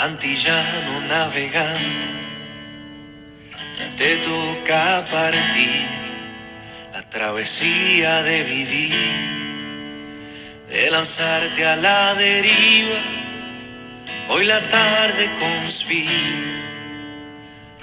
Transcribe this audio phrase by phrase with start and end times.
[0.00, 2.06] Antillano navegante,
[3.96, 5.88] te toca partir
[6.94, 8.94] la travesía de vivir,
[10.70, 13.00] de lanzarte a la deriva.
[14.28, 16.12] Hoy la tarde conspira,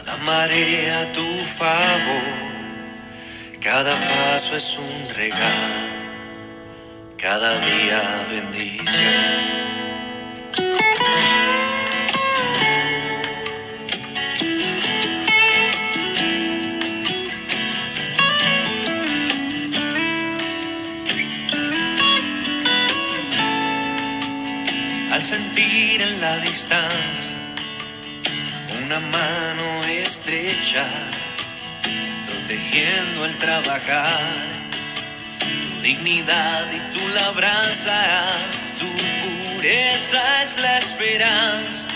[0.05, 2.54] la marea a tu favor,
[3.65, 5.89] cada paso es un regalo,
[7.17, 9.55] cada día bendición.
[25.11, 27.35] al sentir en la distancia
[28.85, 30.85] una mano estrecha,
[32.55, 34.21] protegiendo el trabajar,
[35.39, 37.99] tu dignidad y tu labranza,
[38.79, 38.87] tu
[39.55, 41.87] pureza es la esperanza.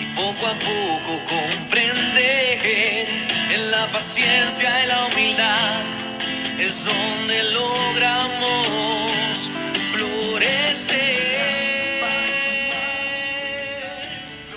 [0.00, 3.06] Y poco a poco comprender
[3.52, 5.82] en la paciencia y la humildad
[6.58, 9.50] es donde logramos
[9.92, 11.59] florecer.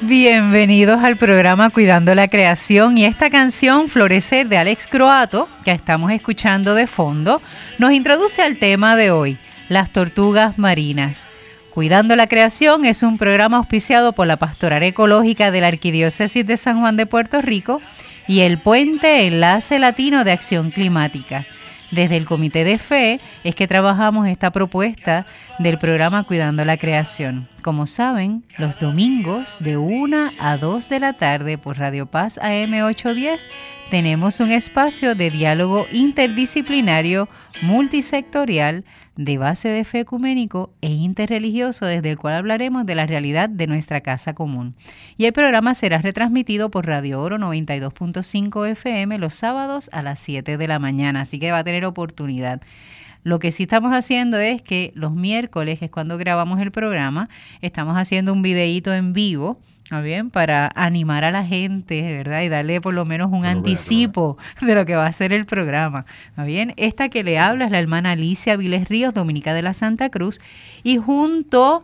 [0.06, 6.12] Bienvenidos al programa Cuidando la Creación y esta canción Florecer de Alex Croato, que estamos
[6.12, 7.42] escuchando de fondo,
[7.80, 9.38] nos introduce al tema de hoy,
[9.70, 11.30] las tortugas marinas.
[11.70, 16.58] Cuidando la Creación es un programa auspiciado por la Pastoral Ecológica de la Arquidiócesis de
[16.58, 17.82] San Juan de Puerto Rico
[18.28, 21.46] y el Puente Enlace Latino de Acción Climática.
[21.94, 25.28] Desde el Comité de Fe es que trabajamos esta propuesta
[25.60, 27.48] del programa Cuidando la Creación.
[27.62, 33.42] Como saben, los domingos de 1 a 2 de la tarde por Radio Paz AM810
[33.92, 37.30] tenemos un espacio de diálogo interdisciplinario
[37.62, 38.86] multisectorial
[39.16, 43.68] de base de fe ecuménico e interreligioso desde el cual hablaremos de la realidad de
[43.68, 44.76] nuestra casa común.
[45.18, 50.58] Y el programa será retransmitido por Radio Oro 92.5 FM los sábados a las 7
[50.58, 52.62] de la mañana, así que va a tener oportunidad.
[53.24, 57.30] Lo que sí estamos haciendo es que los miércoles, que es cuando grabamos el programa,
[57.62, 59.60] estamos haciendo un videíto en vivo,
[59.92, 60.30] ¿no bien?
[60.30, 62.42] Para animar a la gente, ¿verdad?
[62.42, 66.06] Y darle por lo menos un anticipo de lo que va a ser el programa,
[66.38, 66.74] ¿no bien?
[66.78, 70.40] Esta que le habla es la hermana Alicia Viles Ríos, dominica de la Santa Cruz,
[70.84, 71.84] y junto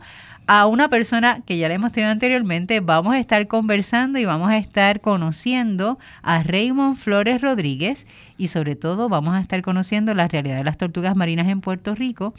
[0.52, 4.50] a una persona que ya le hemos tenido anteriormente, vamos a estar conversando y vamos
[4.50, 10.28] a estar conociendo a Raymond Flores Rodríguez y sobre todo vamos a estar conociendo la
[10.28, 12.34] realidad de las tortugas marinas en Puerto Rico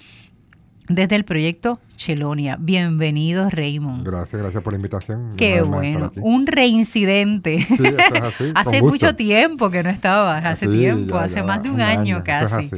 [0.91, 2.57] desde el proyecto Chelonia.
[2.59, 4.07] Bienvenido, Raymond.
[4.07, 5.35] Gracias, gracias por la invitación.
[5.37, 7.61] Qué bueno, un reincidente.
[7.61, 7.85] Sí,
[8.23, 12.71] así, hace mucho tiempo que no estaba, hace tiempo, hace más de un, año, casi.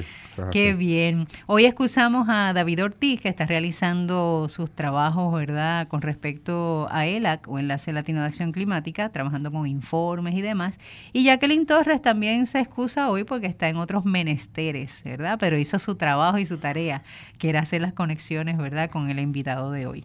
[0.50, 1.26] Qué bien.
[1.46, 7.48] Hoy excusamos a David Ortiz, que está realizando sus trabajos, ¿verdad?, con respecto a ELAC
[7.48, 10.78] o Enlace Latino de Acción Climática, trabajando con informes y demás.
[11.12, 15.36] Y Jacqueline Torres también se excusa hoy porque está en otros menesteres, ¿verdad?
[15.38, 17.02] Pero hizo su trabajo y su tarea,
[17.38, 20.04] que era hacer las conexiones, ¿verdad?, con el invitado de hoy.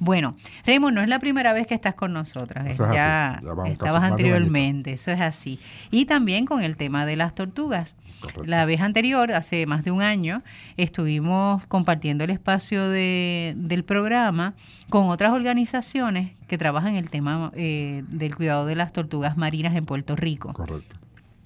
[0.00, 5.10] Bueno, Raymond, no es la primera vez que estás con nosotras, ya, estabas anteriormente, eso
[5.10, 5.58] es así.
[5.90, 7.96] Y también con el tema de las tortugas.
[8.44, 10.42] La vez anterior, hace más de un año,
[10.76, 14.54] estuvimos compartiendo el espacio de, del programa
[14.90, 19.86] con otras organizaciones que trabajan el tema eh, del cuidado de las tortugas marinas en
[19.86, 20.52] Puerto Rico.
[20.52, 20.97] Correcto.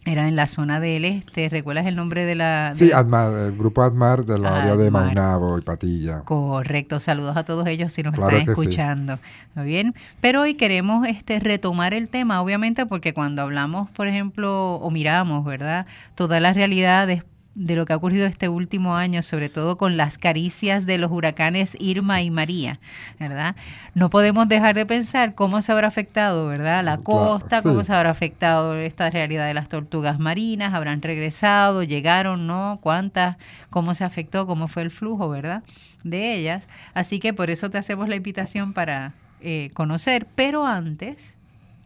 [0.05, 2.73] Era en la zona del este, ¿recuerdas el nombre de la...?
[2.75, 6.23] Sí, Admar, el grupo Admar de la área de Maunabo y Patilla.
[6.23, 9.21] Correcto, saludos a todos ellos si nos están escuchando.
[9.49, 9.95] ¿Está bien?
[10.21, 15.45] Pero hoy queremos este retomar el tema, obviamente, porque cuando hablamos, por ejemplo, o miramos,
[15.45, 15.87] ¿verdad?
[16.17, 17.23] Todas las realidades
[17.55, 21.11] de lo que ha ocurrido este último año, sobre todo con las caricias de los
[21.11, 22.81] huracanes Irma y María,
[23.21, 23.57] ¿verdad?
[23.95, 26.83] No podemos dejar de pensar cómo se habrá afectado, ¿verdad?
[26.83, 32.47] La costa, cómo se habrá afectado esta realidad de las tortugas marinas, habrán regresado, llegaron,
[32.47, 32.79] ¿no?
[32.81, 33.37] ¿Cuántas?
[33.69, 34.47] ¿Cómo se afectó?
[34.47, 35.63] ¿Cómo fue el flujo, ¿verdad?
[36.05, 36.69] De ellas.
[36.95, 41.37] Así que por eso te hacemos la invitación para eh, conocer, pero antes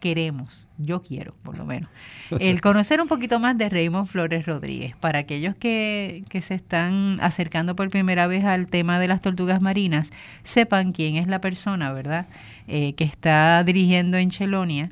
[0.00, 1.90] queremos, yo quiero por lo menos,
[2.38, 4.94] el conocer un poquito más de Raymond Flores Rodríguez.
[4.96, 9.60] Para aquellos que, que se están acercando por primera vez al tema de las tortugas
[9.60, 10.10] marinas,
[10.42, 12.26] sepan quién es la persona, ¿verdad?,
[12.68, 14.90] eh, que está dirigiendo en Chelonia.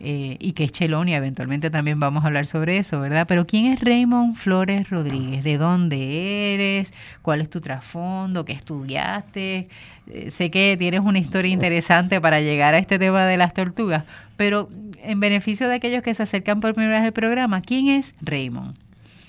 [0.00, 3.26] Eh, y que es Chelonia, eventualmente también vamos a hablar sobre eso, ¿verdad?
[3.26, 5.44] Pero ¿quién es Raymond Flores Rodríguez?
[5.44, 6.92] ¿De dónde eres?
[7.22, 8.44] ¿Cuál es tu trasfondo?
[8.44, 9.68] ¿Qué estudiaste?
[10.08, 14.04] Eh, sé que tienes una historia interesante para llegar a este tema de las tortugas,
[14.36, 14.68] pero
[15.02, 18.76] en beneficio de aquellos que se acercan por primera vez al programa, ¿quién es Raymond?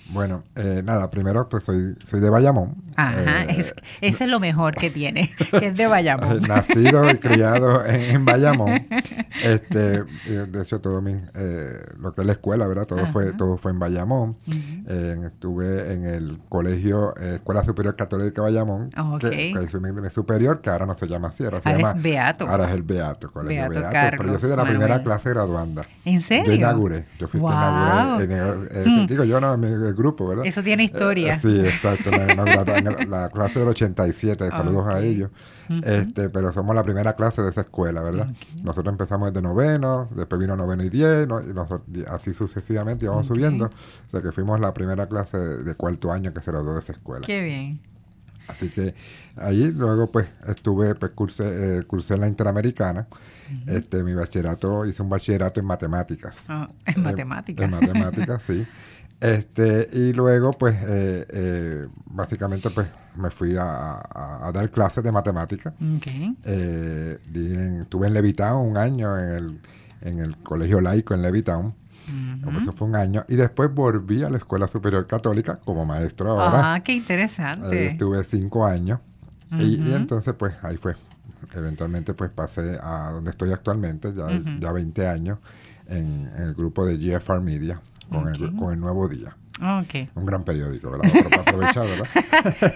[0.10, 2.75] Bueno, eh, nada, primero pues soy, soy de Bayamón.
[2.96, 6.38] Ajá, Eh, es, ese es lo mejor que tiene, que es de Bayamón.
[6.38, 8.86] eh, nacido y criado en, en Bayamón.
[9.44, 12.86] Este, de hecho, todo mi, eh, lo que es la escuela, ¿verdad?
[12.86, 14.38] Todo fue, todo fue en Bayamón.
[14.48, 19.19] Eh, estuve en el colegio eh, Escuela Superior Católica de Bayamón, Ok.
[19.19, 22.04] que, que es superior, que ahora no se llama así, ahora se Ahora llama es
[22.04, 22.48] Beato.
[22.48, 24.18] Ahora es el Beato, Colegio Beato Beato.
[24.18, 25.04] pero yo soy de la Carlos primera Manuel.
[25.04, 25.86] clase graduanda.
[26.06, 26.46] ¿En serio?
[26.46, 27.62] Yo inauguré, yo fui el que Wow.
[27.62, 29.07] inauguré, en el- Mm.
[29.07, 30.45] digo yo no, en mi- el grupo, ¿verdad?
[30.45, 31.36] Eso tiene historia.
[31.36, 35.31] Eh, sí, exacto, la, el- la clase del 87, saludos a ellos.
[35.83, 38.27] este, pero somos la primera clase de esa escuela, ¿verdad?
[38.63, 41.42] Nosotros empezamos desde noveno, después vino noveno y diez, ¿no?
[41.42, 43.65] y noso- y así sucesivamente íbamos subiendo.
[43.65, 46.80] O sea que fuimos la primera clase de, de cuarto año que se graduó de
[46.81, 47.25] esa escuela.
[47.25, 47.80] Qué bien.
[48.47, 48.94] Así que
[49.38, 53.07] allí luego pues estuve, pues cursé, eh, cursé en la Interamericana.
[53.65, 56.45] este, mi bachillerato, hice un bachillerato en matemáticas.
[56.47, 57.65] Ah, en Eh, matemáticas.
[57.65, 58.68] En matemáticas, sí.
[59.21, 65.03] Este, y luego, pues, eh, eh, básicamente, pues, me fui a, a- a dar clases
[65.03, 65.73] de matemáticas.
[65.73, 66.07] Ok.
[66.44, 67.17] Eh,
[67.81, 69.62] estuve en Levitown un año en el,
[70.01, 71.73] en el colegio laico en Levitown.
[72.44, 73.25] Como Eso fue un año.
[73.27, 76.75] Y después volví a la Escuela Superior Católica como maestro ahora.
[76.75, 77.88] Ah, qué interesante.
[77.88, 79.00] estuve cinco años.
[79.51, 80.95] y, entonces, pues, ahí fue.
[81.53, 84.59] Eventualmente, pues, pasé a donde estoy actualmente, ya, Ujú.
[84.59, 85.39] ya 20 años,
[85.88, 89.36] en, en el grupo de GFR Media, con, el, con el Nuevo Día.
[89.57, 90.10] Ok.
[90.16, 91.12] Un gran periódico, ¿verdad?
[91.40, 92.07] Aprovechar, ¿verdad?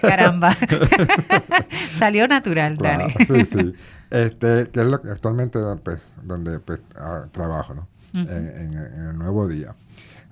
[0.00, 0.56] Caramba.
[1.98, 3.26] Salió natural, Claro, Dani.
[3.44, 3.74] sí, sí.
[4.10, 7.88] Este, que es lo que actualmente pues, donde pues, ah, trabajo, ¿no?
[8.14, 9.74] En, en- en el nuevo día.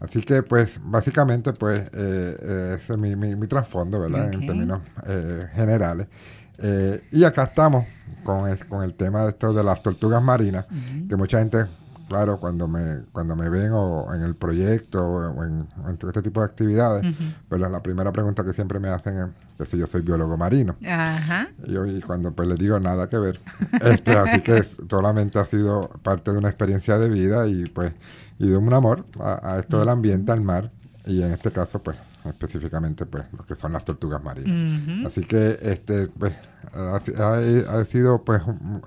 [0.01, 4.33] Así que, pues, básicamente, pues, eh, eh, ese es mi, mi, mi trasfondo, ¿verdad?
[4.33, 6.07] En términos eh, generales.
[6.59, 7.85] Eh, y acá estamos
[8.25, 10.67] con el, con el tema de esto de las tortugas marinas,
[11.09, 11.67] que mucha gente,
[12.09, 15.69] claro, cuando me, cuando me ven o en el proyecto o en,
[15.99, 17.05] todo este tipo de actividades,
[17.49, 19.27] pues la, la primera pregunta que siempre me hacen es
[19.59, 20.77] que si yo soy biólogo marino.
[20.87, 21.49] Ajá.
[21.65, 23.41] Y, yo- y cuando pues les digo nada que ver.
[23.83, 27.95] Este, así que es- solamente ha sido parte de una experiencia de vida y pues
[28.39, 30.71] y de un amor a, a esto del ambiente, al mar
[31.05, 35.07] y en este caso pues específicamente pues lo que son las tortugas marinas.
[35.07, 36.35] Así que este pues
[36.75, 38.43] ha, si- ha- ha sido pues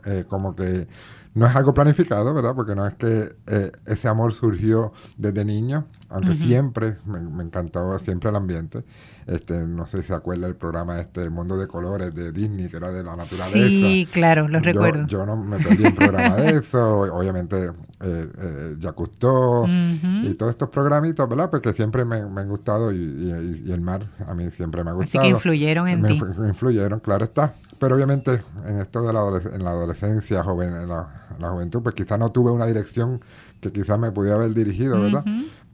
[0.05, 0.87] eh, como que
[1.33, 2.53] no es algo planificado, ¿verdad?
[2.55, 7.97] Porque no es que eh, ese amor surgió desde niño, aunque siempre me, me encantaba
[7.99, 8.83] siempre el ambiente.
[9.27, 12.75] Este, no sé si se acuerda el programa este Mundo de Colores de Disney, que
[12.77, 13.57] era de la naturaleza.
[13.69, 15.07] Sí, claro, lo Yo- recuerdo.
[15.07, 20.27] Yo, no me perdí un programa de eso, obviamente eh, eh, Ujú.
[20.27, 21.49] y todos estos programitos, ¿verdad?
[21.49, 24.89] Porque siempre me, me han gustado y, y- y el mar a mí siempre me
[24.89, 25.23] ha Así gustado.
[25.23, 26.19] que influyeron en me, ti.
[26.19, 27.53] influ- me influyeron, claro está.
[27.81, 29.21] Pero obviamente en esto de la,
[29.55, 33.19] en la adolescencia, joven, en la, en la juventud, pues quizás no tuve una dirección
[33.59, 35.25] que quizás me pudiera haber dirigido, ¿verdad?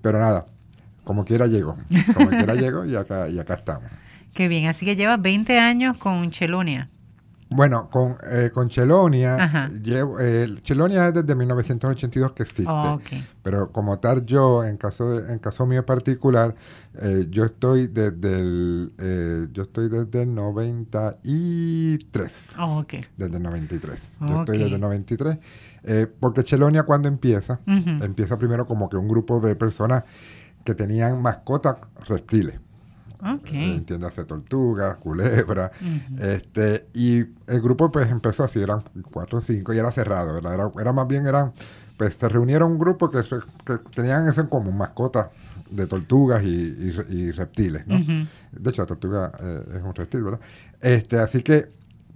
[0.02, 0.46] Pero nada,
[1.04, 1.76] como quiera llego,
[2.14, 3.92] como quiera llego y acá, y acá estamos.
[4.34, 4.68] Qué bien.
[4.68, 6.90] Así que llevas 20 años con Chelonia.
[7.50, 12.70] Bueno, con, eh, con Chelonia, llevo, eh, Chelonia es desde 1982 que existe.
[12.70, 13.00] Oh.
[13.42, 16.56] Pero como tal, yo, en caso de, en caso mío particular,
[17.02, 22.56] eh, yo estoy desde el, eh, yo estoy desde el 93.
[22.60, 22.94] Oh, ok.
[23.16, 24.12] Desde el 93.
[24.22, 25.38] Yo estoy desde el 93.
[25.84, 30.04] eh, porque Chelonia cuando empieza, empieza primero como que un grupo de personas
[30.66, 32.60] que tenían mascotas reptiles.
[33.22, 33.52] Ok.
[33.52, 35.72] Eh, entiéndase tortugas, culebras,
[36.20, 40.54] este, y el grupo pues empezó así, eran cuatro o cinco y era cerrado, ¿verdad?
[40.54, 41.52] Era, era más bien, eran,
[41.98, 45.28] pues se reunieron un grupo que, se- que tenían eso en común, mascotas
[45.70, 47.96] de tortugas y, y re- y reptiles, ¿no?
[48.52, 50.40] De hecho, la tortuga eh, es un reptil, ¿verdad?
[50.82, 51.70] Este, así que,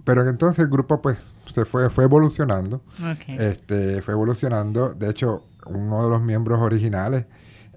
[0.04, 1.18] pero entonces el grupo pues
[1.52, 2.82] se fue, fue evolucionando,
[3.38, 7.26] este, fue evolucionando, de hecho, uno de los miembros originales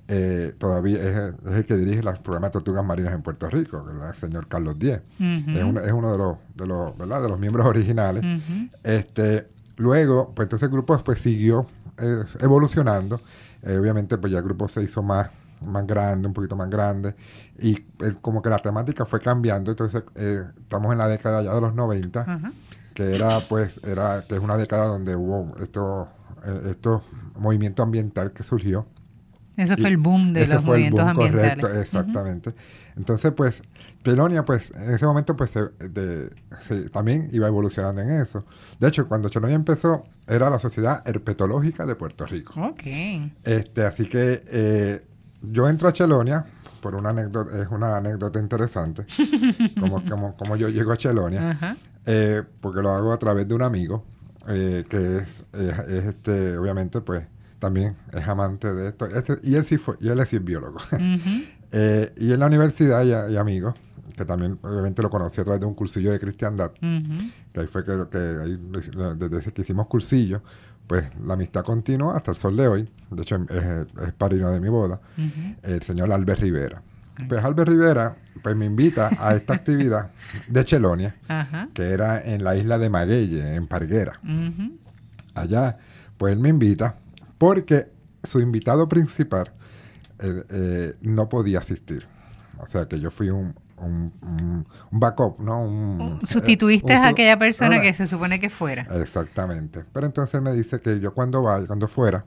[0.08, 3.50] eh, todavía es, el- es el que dirige los programas de tortugas marinas en Puerto
[3.50, 4.10] Rico, ¿verdad?
[4.10, 5.02] el señor Carlos Díez.
[5.20, 7.22] Es, uno, es uno de los, de los, ¿verdad?
[7.24, 8.24] de los miembros originales.
[8.84, 9.48] Este,
[9.78, 13.22] luego, pues entonces el grupo pues siguió eh, evolucionando.
[13.64, 15.30] Eh, obviamente, pues ya el grupo se hizo más,
[15.66, 17.16] más grande, un poquito más grande.
[17.58, 19.72] Y eh, como que la temática fue cambiando.
[19.72, 22.52] Entonces, estamos en la década ya de los 90, Ajá.
[22.94, 26.08] que era pues, era, que es una década donde hubo estos
[26.46, 27.02] eh, estos
[27.40, 28.86] movimiento ambiental que surgió.
[29.58, 31.56] Ese Y fue el boom de los movimientos boom, ambientales.
[31.62, 32.54] Correcto, exactamente.
[32.98, 33.62] Entonces, pues,
[34.04, 36.30] Chelonia, pues, en ese momento, pues, se- de-
[36.62, 38.46] se- también iba evolucionando en eso.
[38.80, 42.54] De hecho, cuando Chelonia empezó, era la Sociedad Herpetológica de Puerto Rico.
[42.62, 42.84] Ok.
[43.44, 45.06] Este, así que eh,
[45.42, 46.46] yo entro a Chelonia,
[46.82, 49.06] por una anécdota, es una anécdota interesante,
[49.80, 51.78] como, como, como yo llego a Chelonia, Ajá.
[52.06, 54.06] eh, porque lo hago a través de un amigo,
[54.48, 57.26] eh, que es, es- es, este, obviamente, pues,
[57.66, 59.08] también es amante de esto.
[59.08, 60.78] Este- y él sí fue, y él es sí es biólogo.
[61.78, 63.76] Eh, y en la universidad hay, amigos,
[64.16, 67.84] que también obviamente lo conocí a través de un cursillo de cristiandad, que ahí fue
[67.84, 68.58] que, que ahí,
[69.18, 70.42] desde que hicimos cursillo,
[70.88, 72.90] pues la amistad continúa hasta el sol de hoy.
[73.10, 73.64] De hecho, es,
[74.08, 75.02] es padrino de mi boda,
[75.64, 76.82] el señor Albert Rivera.
[77.28, 80.12] Pues Albert Rivera pues me invita a esta actividad
[80.48, 81.16] de Chelonia,
[81.74, 84.20] que era en la isla de Maguelle, en Parguera.
[85.34, 85.78] Allá,
[86.18, 86.96] pues él me invita
[87.38, 87.88] porque
[88.24, 89.52] su invitado principal
[90.20, 92.08] eh, eh, no podía asistir.
[92.60, 96.20] O sea que yo fui un, un, backup, ¿no?
[96.26, 98.88] Sustituiste a aquella persona que se supone que fuera.
[99.02, 99.84] Exactamente.
[99.92, 102.26] Pero entonces me dice que yo cuando vaya, cuando fuera,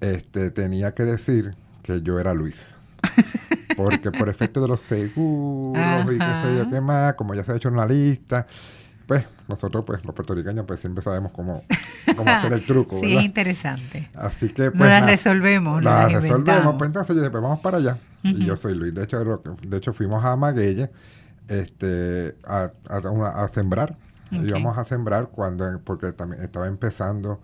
[0.00, 2.76] este tenía que decir que yo era Luis.
[3.76, 7.52] Porque por efecto de los seguros y qué sé yo qué más, como ya se
[7.52, 8.46] ha hecho una lista,
[9.12, 11.64] pues nosotros, pues los puertorriqueños, pues siempre sabemos cómo,
[12.16, 12.98] cómo hacer el truco.
[12.98, 14.08] sí, es interesante.
[14.14, 14.88] Así que, pues.
[14.88, 15.82] la resolvemos.
[15.84, 16.76] La resolvemos.
[16.78, 17.98] Pues entonces yo dije, pues vamos para allá.
[18.22, 18.94] Y yo soy Luis.
[18.94, 20.90] De hecho, de hecho fuimos a Maguelle
[21.46, 23.98] este, a, a, a sembrar.
[24.30, 27.42] y Íbamos a sembrar cuando, porque también estaba empezando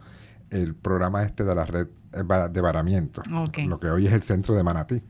[0.49, 3.21] el programa este de la red eh, de varamiento,
[3.67, 5.03] lo que hoy es el centro de Manatí.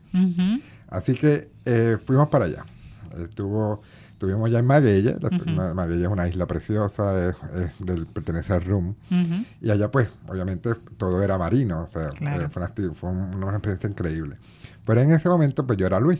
[0.89, 2.65] Así que eh, fuimos para allá.
[3.17, 3.81] Estuvo,
[4.19, 5.15] estuvimos ya en Maguelle.
[5.73, 7.35] Maguelle es una isla preciosa, es,
[7.79, 8.93] del, pertenece al RUM.
[9.61, 11.83] Y allá, pues, obviamente, todo era marino.
[11.83, 12.49] O sea, eh,
[12.93, 14.35] fue, una, experiencia increíble.
[14.85, 16.19] Pero en ese momento, pues yo era Luis.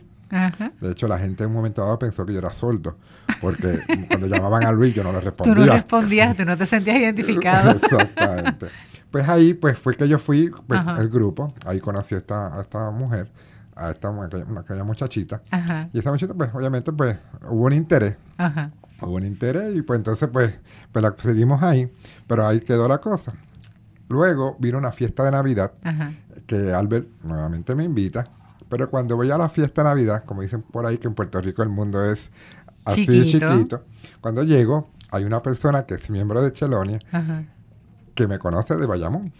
[0.79, 2.97] De hecho, la gente en un momento dado pensó que yo era soldo,
[3.41, 5.55] porque cuando llamaban a Luis yo no le respondía.
[5.55, 7.71] Tú no respondías, tú no te sentías identificado.
[7.83, 8.67] Exactamente.
[9.09, 12.61] Pues ahí pues fue que yo fui, pues, el grupo, ahí conocí a esta, a
[12.61, 13.27] esta mujer
[13.79, 14.09] a esta
[14.59, 15.41] aquella, muchachita.
[15.93, 17.17] Y esa muchachita, pues, obviamente, pues,
[17.49, 18.15] hubo un interés.
[19.01, 20.53] Hubo un interés y pues entonces, pues,
[20.91, 21.89] pues la seguimos ahí,
[22.27, 23.33] pero ahí quedó la cosa.
[24.09, 25.71] Luego vino una fiesta de Navidad
[26.45, 28.23] que Albert nuevamente me invita,
[28.67, 31.39] pero cuando voy a la fiesta de Navidad, como dicen por ahí que en Puerto
[31.39, 32.29] Rico el mundo es
[32.85, 33.85] así chiquito,
[34.19, 36.99] cuando llego hay una persona que es miembro de Chelonia
[38.15, 39.31] que me conoce de Bayamón.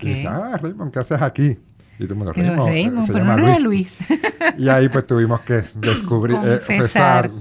[0.00, 1.58] Y dice, ah, Raymond, ¿qué haces aquí?
[1.98, 3.60] Y tú me lo Raymond, se llama Luis.
[3.60, 3.96] Luis.
[4.58, 6.60] y ahí pues tuvimos que descubrir, eh,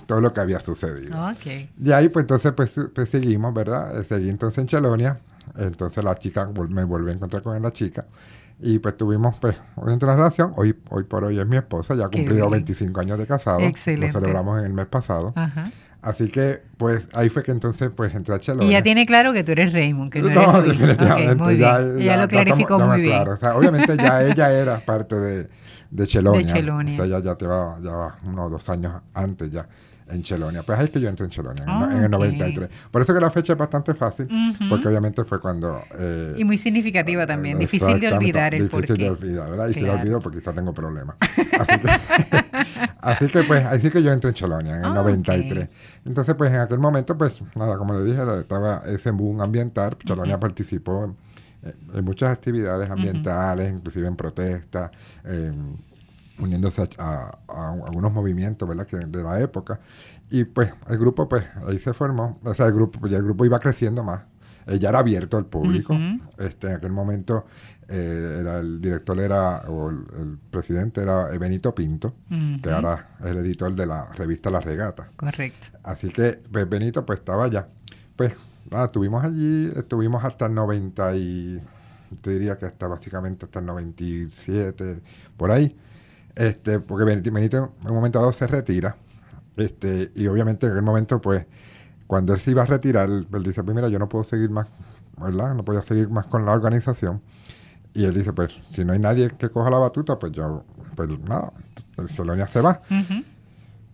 [0.06, 1.16] todo lo que había sucedido.
[1.82, 4.00] Y ahí pues entonces pues, pues seguimos, ¿verdad?
[4.00, 5.20] Eh, seguí entonces en Chelonia.
[5.58, 8.06] Entonces la chica, me volví a encontrar con la chica.
[8.60, 10.54] Y pues tuvimos pues una relación.
[10.56, 13.60] Hoy, hoy por hoy es mi esposa, ya ha cumplido 25 años de casado.
[13.60, 14.08] Excelente.
[14.08, 15.34] Lo celebramos en el mes pasado.
[15.36, 15.72] Ajá.
[16.04, 18.68] Así que, pues, ahí fue que entonces, pues, entré a Chelonia.
[18.68, 21.58] Y ya tiene claro que tú eres Raymond, que no, no eres definitivamente.
[21.58, 23.16] ya, lo clarificó muy bien.
[23.16, 23.34] Claro.
[23.34, 25.48] O sea, obviamente ya ella era parte de,
[25.90, 26.42] de Chelonia.
[26.42, 26.94] De Chelonia.
[26.94, 29.66] O sea, ya, ya te va, ya unos dos años antes ya
[30.10, 30.64] en Chelonia.
[30.64, 32.70] Pues ahí es que yo entré en Chelonia, en, el 93.
[32.92, 34.28] Por eso que la fecha es bastante fácil,
[34.70, 35.82] porque obviamente fue cuando...
[35.98, 39.68] Eh, y muy significativa también, difícil de olvidar el Difícil de olvidar, ¿verdad?
[39.70, 41.16] Y si lo olvido porque quizá tengo problemas.
[41.20, 41.90] Así que,
[43.02, 45.70] así que pues, así que yo entré en Chelonia en el 93.
[46.06, 50.40] Entonces pues en aquel momento pues nada, como le dije, estaba ese boom ambiental, Chelonia
[50.40, 54.92] participó en, muchas actividades ambientales, inclusive en protestas
[56.40, 58.88] uniéndose a, algunos movimientos ¿verdad?
[58.88, 59.80] Que de la época.
[60.30, 63.60] Y pues el grupo, pues ahí se formó, o sea, el grupo, el grupo iba
[63.60, 64.24] creciendo más.
[64.66, 65.96] Eh, ya era abierto al público.
[66.38, 67.46] este, en aquel momento
[67.88, 72.16] eh, era, el director era, o el, presidente era Benito Pinto,
[72.62, 75.10] que ahora es el editor de la revista La Regata.
[75.16, 75.68] Correcto.
[75.84, 77.68] Así que pues, Benito pues estaba allá.
[78.16, 78.36] Pues
[78.70, 81.62] nada, estuvimos allí, estuvimos hasta el 90 y,
[82.22, 85.02] te diría que hasta básicamente hasta el 97,
[85.36, 85.76] por ahí.
[86.36, 88.96] Este, porque Benito, en un momento dado se retira.
[89.56, 91.46] Este, y obviamente en aquel momento, pues,
[92.08, 94.68] cuando él se iba a retirar, él, dice, pues mira, yo no puedo seguir más,
[95.18, 95.54] ¿verdad?
[95.54, 97.22] No podía seguir más con la organización.
[97.94, 100.64] Y él dice, pues, si no hay nadie que coja la batuta, pues yo,
[100.96, 101.54] pues nada,
[101.98, 102.82] el Solonia se va.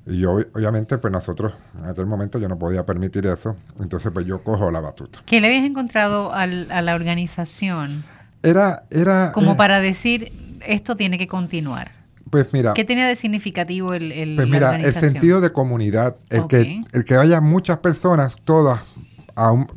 [0.06, 3.58] Y yo, obviamente, pues nosotros, en aquel momento yo no podía permitir eso.
[3.80, 5.20] Entonces, pues yo cojo la batuta.
[5.26, 8.06] ¿Qué le habías encontrado al, a la organización?
[8.42, 9.34] Era, era...
[9.34, 11.99] Como eh, para decir, esto tiene que continuar.
[12.30, 12.74] Pues mira.
[12.74, 17.06] ¿Qué tenía de significativo el, el Pues mira, el sentido de comunidad, el que el
[17.06, 18.82] que haya muchas personas, todas,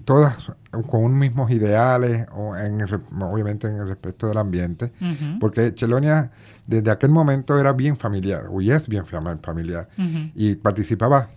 [0.05, 0.53] todas
[0.89, 2.83] con unos mismos ideales, o en
[3.21, 4.93] obviamente en el respecto del ambiente,
[5.39, 6.31] porque Chelonia
[6.67, 9.89] desde aquel momento era bien familiar, y es bien familiar,
[10.35, 11.29] y participaba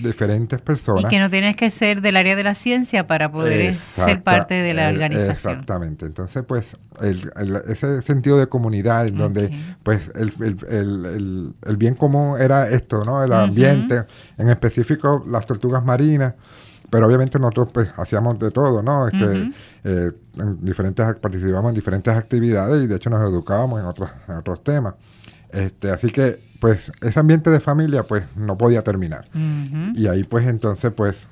[0.00, 1.04] diferentes personas.
[1.04, 4.54] Y que no tienes que ser del área de la ciencia para poder ser parte
[4.54, 5.30] de la organización.
[5.32, 6.76] Exactamente, entonces pues
[7.66, 9.50] ese sentido de comunidad en donde
[9.82, 13.24] pues el, bien común era esto, ¿no?
[13.24, 14.04] El ambiente,
[14.38, 16.34] en específico las tortugas marinas,
[16.90, 19.08] pero obviamente nosotros pues hacíamos de todo, ¿no?
[19.08, 19.50] Este,
[19.84, 24.36] eh, en diferentes, participábamos en diferentes actividades y de hecho nos educábamos en otros, en
[24.36, 24.94] otros temas.
[25.54, 29.26] Este, así que, pues, ese ambiente de familia, pues, no podía terminar.
[29.94, 31.28] Y ahí, pues, entonces, pues,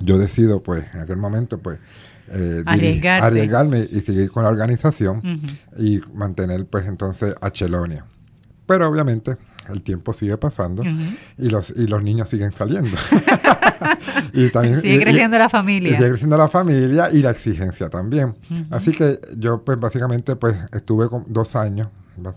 [0.00, 1.78] yo decido, pues, en aquel momento, pues,
[2.28, 5.20] eh, arriesgarme y seguir con la organización
[5.76, 8.06] y mantener, pues, entonces, a Chelonia.
[8.66, 9.36] Pero, obviamente,
[9.68, 10.82] el tiempo sigue pasando
[11.38, 12.96] y, los, y los niños siguen saliendo.
[14.32, 15.96] y también, Sigue y- creciendo la y familia.
[15.96, 18.34] sigue creciendo la familia y la exigencia también.
[18.70, 21.88] Así que yo, pues, básicamente, pues, estuve con dos años,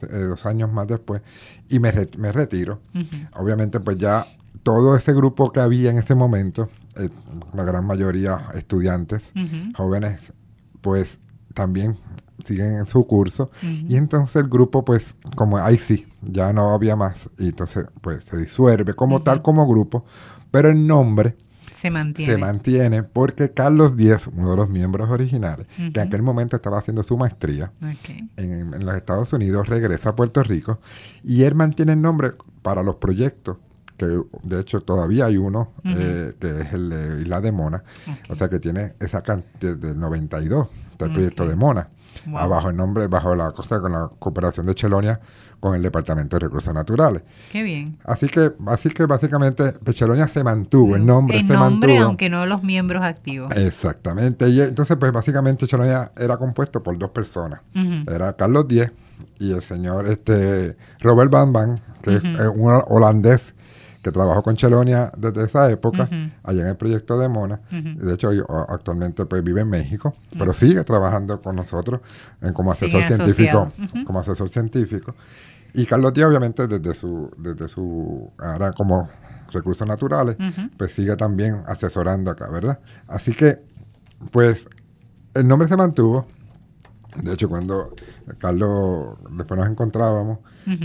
[0.09, 1.21] eh, dos años más después,
[1.69, 2.81] y me, re- me retiro.
[3.33, 4.25] Obviamente, pues ya
[4.63, 7.09] todo ese grupo que había en ese momento, eh,
[7.53, 9.31] la gran mayoría estudiantes,
[9.75, 10.33] jóvenes,
[10.81, 11.19] pues
[11.53, 11.98] también
[12.43, 13.51] siguen en su curso.
[13.62, 17.29] Y entonces el grupo, pues, como ahí sí, ya no había más.
[17.38, 20.05] Y entonces, pues, se disuelve como tal, como grupo.
[20.51, 21.36] Pero el nombre
[21.75, 22.34] Se mantiene.
[22.34, 26.79] se mantiene porque Carlos Díez, uno de los miembros originales, que en aquel momento estaba
[26.79, 27.72] haciendo su maestría
[28.38, 30.79] en, en los Estados Unidos, regresa a Puerto Rico
[31.24, 33.58] y él mantiene el nombre para los proyectos,
[33.96, 34.08] que
[34.43, 37.84] de hecho todavía hay uno, eh, que es el de Isla de Mona,
[38.29, 41.89] o sea que tiene esa cantidad del 92, está el proyecto de Mona,
[42.25, 42.49] Wow.
[42.49, 45.19] Bajo el nombre, bajo la cosa con la cooperación de Chelonia
[45.59, 47.21] con el Departamento de Recursos Naturales.
[47.51, 47.97] Qué bien.
[48.05, 52.07] Así que, así que básicamente pues, Chelonia se mantuvo, el nombre El se nombre, mantuvo.
[52.07, 53.51] aunque no los miembros activos.
[53.55, 54.47] Exactamente.
[54.49, 57.61] Y entonces, pues básicamente Chelonia era compuesto por dos personas.
[58.07, 58.91] Era Carlos Diez
[59.38, 63.53] y el señor este Robert Van Van, que es eh, un holandés
[64.01, 66.07] que trabajó con Chelonia desde esa época,
[66.43, 67.61] allá en el proyecto de Mona.
[67.69, 72.01] De hecho, yo, actualmente pues, vive en México, pero sigue trabajando con nosotros
[72.41, 73.71] en, como asesor científico.
[74.05, 75.15] Como asesor científico.
[75.73, 79.09] Y Carlos Díaz, obviamente, desde su, desde su, ahora como
[79.51, 80.37] recursos naturales,
[80.77, 82.79] pues sigue también asesorando acá, ¿verdad?
[83.07, 83.59] Así que,
[84.31, 84.67] pues,
[85.33, 86.25] el nombre se mantuvo.
[87.15, 87.89] De hecho, cuando
[88.37, 90.39] Carlos, después nos encontrábamos.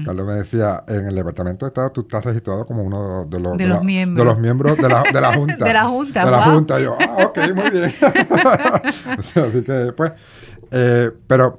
[0.04, 3.58] Carlos me decía, en el Departamento de Estado tú estás registrado como uno de los,
[3.58, 4.24] De los la- miembros.
[4.26, 5.64] de los miembros de la, de la Junta.
[5.64, 6.54] De la Junta, De la wow.
[6.54, 6.80] Junta.
[6.80, 7.84] Yo, ah, ok, muy bien.
[9.18, 10.12] Así que, pues,
[10.70, 11.58] eh, pero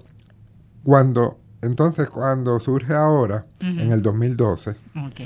[0.83, 4.71] cuando, entonces, cuando surge ahora, en el 2012,
[5.05, 5.21] Ok.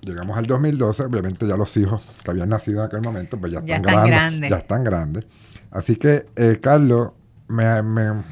[0.00, 3.62] llegamos al 2012, obviamente ya los hijos que habían nacido en aquel momento, pues ya
[3.64, 4.50] Ya están, están grandes, grandes.
[4.50, 5.26] Ya están grandes.
[5.70, 7.10] Así que eh, Carlos
[7.52, 8.22] me, me-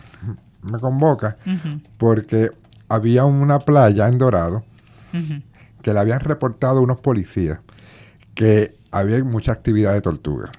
[0.63, 1.37] me convoca
[1.99, 2.51] porque
[2.89, 4.65] había una playa en Dorado
[5.83, 7.59] que le habían reportado unos policías
[8.35, 10.51] que había mucha actividad de tortuga.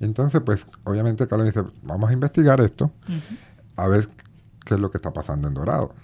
[0.00, 2.90] Y entonces, pues, obviamente Carlos dice, vamos a investigar esto,
[3.76, 4.08] a ver
[4.64, 5.94] qué es lo que está pasando en Dorado.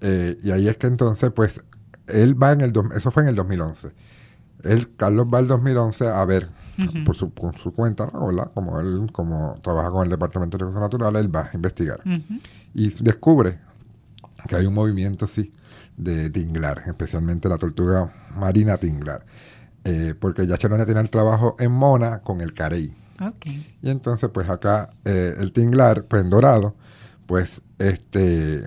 [0.00, 1.62] Eh, y ahí es que entonces, pues,
[2.06, 3.90] él va en el, eso fue en el 2011.
[4.64, 6.48] Él, Carlos va el 2011 a ver,
[7.04, 8.26] Por, su, por su cuenta, ¿no?
[8.26, 8.50] ¿verdad?
[8.54, 12.00] Como él, como trabaja con el Departamento de Recursos Naturales, él va a investigar.
[12.74, 13.58] Y descubre
[14.48, 15.52] que hay un movimiento, sí,
[15.96, 19.24] de tinglar, especialmente la tortuga marina tinglar.
[19.84, 22.94] Eh, porque ya Chelonia tiene el trabajo en Mona con el carey.
[23.82, 26.74] Y entonces, pues acá eh, el tinglar, pues en dorado,
[27.26, 28.66] pues este,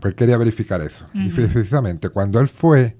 [0.00, 1.06] pues quería verificar eso.
[1.14, 2.96] Y precisamente cuando él fue,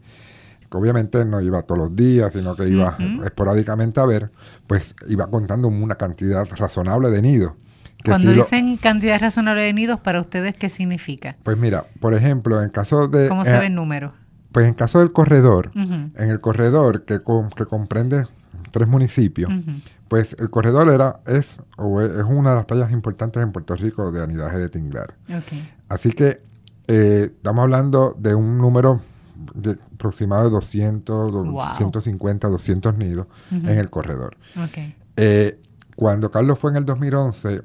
[0.77, 4.31] obviamente no iba todos los días, sino que iba esporádicamente a ver,
[4.67, 7.53] pues iba contando una cantidad razonable de nidos.
[8.05, 11.37] Cuando lo- dicen cantidad razonable de nidos, ¿para ustedes qué significa?
[11.45, 13.29] pues mira, por ejemplo, en caso de...
[13.29, 14.13] ¿Cómo eh, se ve el número?
[14.51, 17.21] Pues en caso del corredor, en el corredor que,
[17.57, 18.27] que comprende
[18.71, 19.51] tres municipios,
[20.09, 24.13] pues el corredor era, es, o es una de las playas importantes en Puerto Rico
[24.13, 25.15] de anidaje de tinglar.
[25.89, 26.43] Así que
[26.89, 29.01] eh, estamos hablando de un número
[29.55, 31.62] de aproximado de 200, do- Wow.
[31.77, 33.69] 150, 200 nidos Ujú.
[33.69, 34.37] en el corredor.
[34.57, 34.79] Ok.
[35.17, 35.61] Eh,
[35.95, 37.62] cuando Carlos fue en el 2011,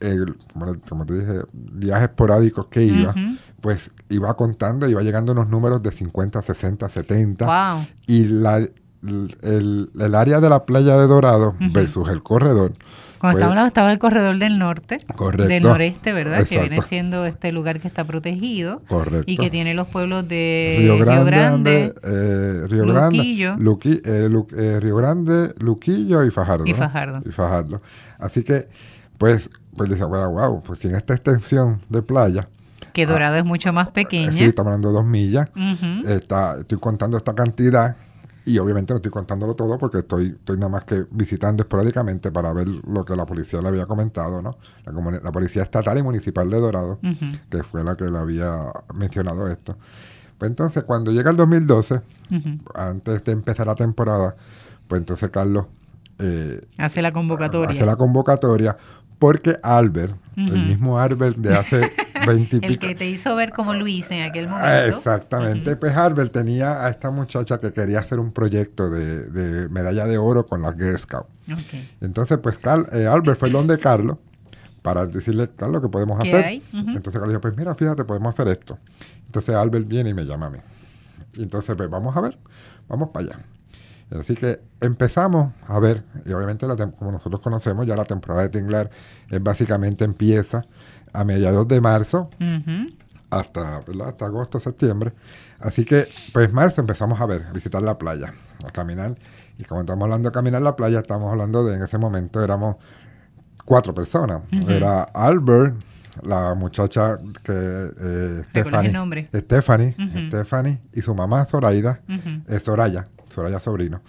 [0.00, 0.36] el-
[0.88, 3.20] como, te dije, días esporádicos que iba, Ujú.
[3.60, 7.46] pues iba contando, iba llegando unos números de 50, 60, 70.
[7.46, 7.86] Wow.
[8.06, 11.72] Y la, el, el- área de la playa de Dorado Ujú.
[11.72, 12.72] versus el corredor.
[13.18, 15.48] Cuando pues, estaba hablando, estaba el corredor del norte, Correcto.
[15.48, 16.44] del noreste, ¿verdad?
[16.46, 19.24] Que viene siendo este lugar que está protegido Correcto.
[19.26, 23.54] y que tiene los pueblos de Río Grande, Grande eh, Río Luquillo.
[23.56, 26.66] Grande, Luqui- eh, Lu- eh, Río Grande, Luquillo y Fajardo.
[26.66, 26.76] Y ¿no?
[26.76, 27.22] Fajardo.
[27.24, 27.80] Y Fajardo.
[28.18, 28.68] Así que,
[29.18, 32.48] pues, pues dice, bueno, wow, pues sin esta extensión de playa,
[32.92, 34.30] que Dorado es mucho más pequeña.
[34.32, 35.48] sí, estamos hablando de dos millas,
[36.06, 37.96] está, estoy contando esta cantidad
[38.46, 42.52] y obviamente no estoy contándolo todo porque estoy, estoy nada más que visitando esporádicamente para
[42.52, 44.56] ver lo que la policía le había comentado, ¿no?
[44.84, 47.00] La, policía estatal y municipal de Dorado,
[47.50, 48.56] que fue la que le había
[48.94, 49.76] mencionado esto.
[50.38, 51.94] Pues entonces, cuando llega el 2012,
[52.30, 52.58] Ujú.
[52.74, 54.36] antes de empezar la temporada,
[54.86, 55.66] pues entonces Carlos
[56.20, 57.74] eh, Hace la convocatoria.
[57.74, 58.76] hace la convocatoria
[59.18, 61.92] Porque Albert, el mismo Albert de hace
[62.26, 64.68] 20 y El que te hizo ver como Luis en aquel momento.
[64.68, 65.76] Ah, Exactamente.
[65.76, 70.18] Pues Albert tenía a esta muchacha que quería hacer un proyecto de, de medalla de
[70.18, 71.26] oro con la Girl Scout.
[71.50, 71.80] Ok.
[72.02, 72.58] Entonces, pues
[72.92, 74.18] eh, Albert fue donde Carlos
[74.82, 76.44] para decirle, Carlos, ¿qué podemos ¿Qué hacer?
[76.44, 76.62] hay?
[76.72, 76.90] Ujú.
[76.90, 78.78] Entonces Carlos dijo, pues mira, fíjate, podemos hacer esto.
[79.26, 80.58] Entonces Albert viene y me llama a mí.
[81.34, 82.38] Y entonces, pues vamos a ver,
[82.88, 83.38] vamos para allá.
[84.10, 88.50] Así que empezamos a ver, y obviamente la como nosotros conocemos, ya la temporada de
[88.50, 88.90] Tinglar
[89.30, 90.62] es básicamente empieza
[91.12, 92.30] a mediados de marzo
[93.30, 94.08] hasta, ¿verdad?
[94.08, 95.12] hasta agosto, septiembre.
[95.58, 98.32] Así que, pues marzo empezamos a ver, a visitar la playa,
[98.64, 99.16] a caminar.
[99.58, 102.76] Y como estamos hablando de caminar la playa, estamos hablando de, en ese momento éramos
[103.64, 104.42] cuatro personas.
[104.68, 105.74] Era Albert,
[106.22, 109.28] la muchacha que eh, ¿Recuerdas el Stephanie, nombre?
[109.34, 110.18] Stephanie, Ujú.
[110.28, 112.00] Stephanie y su mamá Zoraida,
[112.48, 114.00] eh, Soraya, Soraya Sobrino.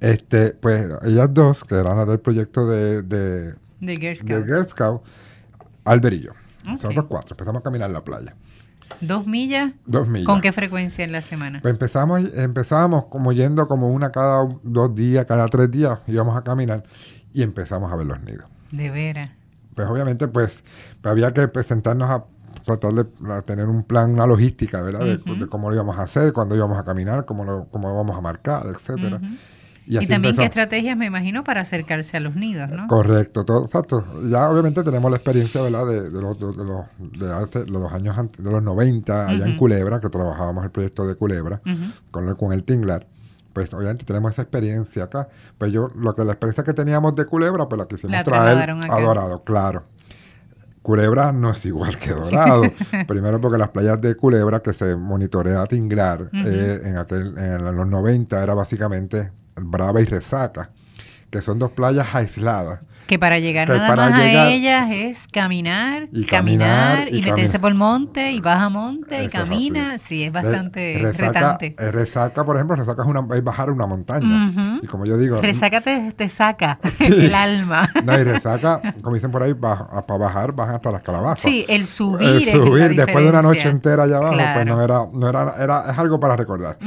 [0.00, 4.44] Este, pues ellas dos, que eran las del proyecto de, de, De Girl de Scout.
[4.46, 5.02] Girl Scout,
[5.84, 6.30] Albert y yo.
[6.32, 6.66] Ok.
[6.66, 8.34] Nosotros cuatro, empezamos a caminar la playa.
[9.00, 9.72] Dos millas.
[9.86, 10.26] Dos millas.
[10.26, 11.60] ¿Con qué frecuencia en la semana?
[11.62, 16.42] Pues empezamos, empezábamos como yendo como una cada dos días, cada tres días, íbamos a
[16.42, 16.84] caminar
[17.32, 18.46] y empezamos a ver los nidos.
[18.70, 19.30] De veras.
[19.74, 20.62] Pues obviamente pues,
[21.00, 22.24] pues, había que presentarnos a
[22.62, 23.04] tratar de
[23.42, 25.00] tener un plan, una logística, ¿verdad?
[25.00, 25.34] De- Ujú.
[25.40, 28.16] de, cómo lo íbamos a hacer, cuándo íbamos a caminar, cómo lo, cómo lo íbamos
[28.16, 29.20] a marcar, etcétera.
[29.84, 32.86] Y también qué estrategias, me imagino, para acercarse a los nidos, ¿no?
[32.86, 34.04] Correcto, todo, exacto.
[34.30, 35.84] Ya obviamente tenemos la experiencia, ¿verdad?
[35.86, 36.86] De, de los, de, los,
[37.18, 39.56] de hace- de los años de los 90 allá en.
[39.56, 41.60] Culebra, que trabajábamos el proyecto de Culebra.
[42.12, 43.08] Con el, con el Tinglar,
[43.52, 45.28] pues obviamente tenemos esa experiencia acá.
[45.58, 48.70] Pues yo, lo que la experiencia que teníamos de Culebra, pues la quisimos La traer
[48.70, 49.82] a Dorado, claro.
[50.82, 52.64] Culebra no es igual que Dorado.
[53.06, 57.86] Primero porque las playas de Culebra que se monitorea Tinglar eh, en, aquel, en los
[57.86, 60.70] 90 era básicamente Brava y Resaca,
[61.30, 62.80] que son dos playas aisladas.
[63.06, 67.08] Que para llegar Que nada para más llegar- a ellas es caminar, Y caminar, caminar,
[67.12, 69.98] y, y meterse cami- por monte y baja monte y Eso camina.
[69.98, 71.76] Sí, es bastante resaca, retante.
[71.78, 74.50] eh, resaca, por ejemplo, resaca es, una, es bajar una montaña.
[74.82, 77.90] Y como yo digo, Resaca te, te saca el alma.
[78.04, 81.42] No, y resaca, como dicen por ahí, baja- para bajar, bajan hasta las calabazas.
[81.42, 82.28] Sí, el subir.
[82.28, 85.54] El es subir después de una noche entera allá abajo, pues no era, no era,
[85.58, 86.78] era, es algo para recordar.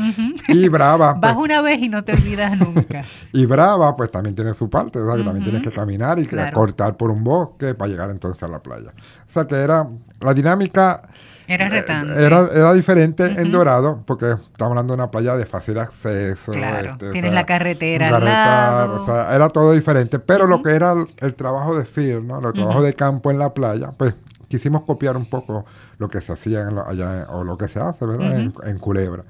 [0.48, 3.04] Y Brava, pues, Vas una vez y no te olvidas nunca.
[3.34, 6.26] y Brava, pues también tiene su parte, o sea, que también tienes que caminar y
[6.26, 6.54] Claro.
[6.54, 8.92] cortar por un bosque para llegar entonces a la playa.
[8.96, 9.88] O sea que era,
[10.22, 11.02] la dinámica
[11.48, 12.14] Era eh, retante.
[12.24, 13.52] era, era diferente en.
[13.52, 16.52] Dorado, porque estamos hablando de una playa de fácil acceso.
[16.52, 19.02] Claro, este, o tienes sea, la carretera al lado.
[19.02, 20.20] o sea, era todo diferente.
[20.20, 22.40] Pero lo que era el, el trabajo de field, ¿no?
[22.48, 24.16] El trabajo de campo en la playa, pues
[24.48, 25.66] quisimos copiar un poco
[25.98, 28.36] lo que se hacía en allá, o lo que se hace, ¿verdad?
[28.40, 29.24] en, en Culebra.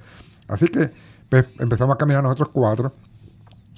[0.48, 0.92] Así que
[1.30, 2.94] pues, empezamos a caminar nosotros cuatro.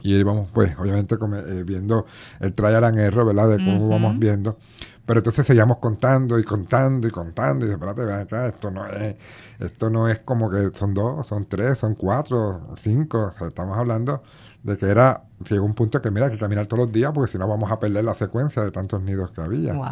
[0.04, 2.06] Y íbamos, pues, obviamente, come- eh, viendo
[2.40, 3.50] el trial and error, ¿verdad?
[3.50, 3.90] De cómo Ujú.
[3.90, 4.58] vamos viendo.
[5.06, 7.66] Pero entonces seguíamos contando y contando y contando.
[7.66, 9.16] Y espérate, ven acá, esto no es,
[9.60, 13.28] esto no es como que son dos, son tres, son cuatro, cinco.
[13.28, 14.22] O sea, estamos hablando
[14.64, 17.32] de que era, llegó un punto que mira, hay que caminar todos los días porque
[17.32, 19.74] si no vamos a perder la secuencia de tantos nidos que había.
[19.74, 19.88] Wow.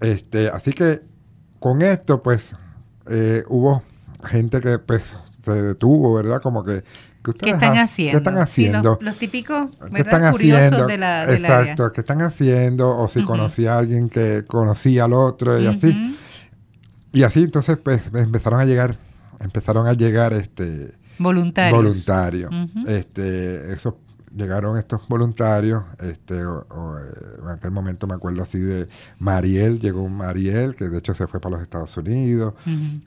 [0.00, 1.02] Este, así que
[1.60, 2.56] con esto, pues,
[3.06, 3.82] eh, hubo
[4.24, 6.40] gente que pues se detuvo, ¿verdad?
[6.40, 6.84] Como que,
[7.22, 8.12] ¿Qué están ha- haciendo?
[8.12, 8.90] ¿Qué están Sí, haciendo?
[8.94, 10.14] los, los típicos, ¿Qué ¿verdad?
[10.14, 10.86] están Curiosos haciendo?
[10.86, 11.34] de la, área.
[11.36, 12.96] Exacto, ¿qué están haciendo?
[12.98, 16.16] O si conocía a alguien que conocía al otro y así.
[17.12, 18.96] Y así entonces pues empezaron a llegar,
[19.40, 21.76] empezaron a llegar este Voluntarios.
[21.76, 22.50] voluntarios.
[22.52, 22.88] Ujú.
[22.88, 23.94] Este, esos
[24.38, 27.02] llegaron estos voluntarios, este, o- o, eh,
[27.42, 31.26] en aquel momento me acuerdo así de Mariel, llegó un Mariel, que de hecho se
[31.26, 32.54] fue para los Estados Unidos.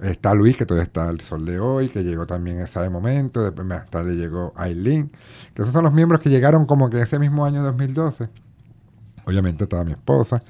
[0.01, 3.41] Está Luis, que todavía está el sol de hoy, que llegó también en ese momento.
[3.43, 5.09] Después más tarde llegó Aileen,
[5.55, 8.29] que esos son los miembros que llegaron como que ese mismo año 2012.
[9.25, 10.41] Obviamente estaba mi esposa,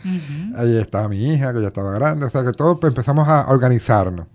[0.55, 3.47] ahí estaba mi hija, que ya estaba grande, o sea que todos pues, empezamos a
[3.49, 4.27] organizarnos.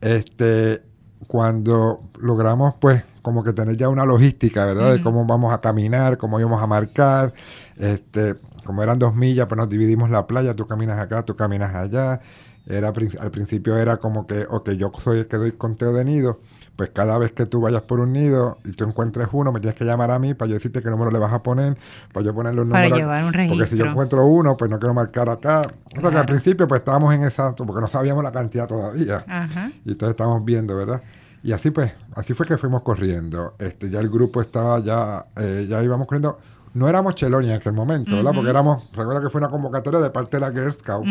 [0.00, 0.82] Este,
[1.26, 4.92] cuando logramos pues como que tener ya una logística, ¿verdad?
[4.92, 7.34] De cómo vamos a caminar, cómo íbamos a marcar,
[7.76, 11.74] este, como eran dos millas, pues nos dividimos la playa, tú caminas acá, tú caminas
[11.74, 12.20] allá.
[12.66, 16.36] Era, al principio era como que, ok, yo soy el que doy conteo de nidos,
[16.80, 19.76] pues cada vez que tú vayas por un nido y tú encuentres uno, me tienes
[19.78, 21.76] que llamar a mí para yo decirte qué número le vas a poner,
[22.10, 22.96] para yo ponerle un Para número.
[22.96, 23.90] llevar un Porque si yo registro.
[23.90, 25.58] encuentro uno, pues no quiero marcar acá.
[25.60, 26.18] O sea que Claro.
[26.20, 29.26] al principio pues estábamos en esa, porque no sabíamos la cantidad todavía.
[29.28, 29.70] Ajá.
[29.84, 31.02] Y entonces estábamos viendo, ¿verdad?
[31.42, 33.52] Y así pues, así fue que fuimos corriendo.
[33.58, 36.38] Este, ya el grupo estaba ya, eh, ya íbamos corriendo.
[36.72, 38.32] No éramos Cheloni en aquel momento, ¿verdad?
[38.34, 41.04] Porque éramos, recuerda que fue una convocatoria de parte de la Girl Scout.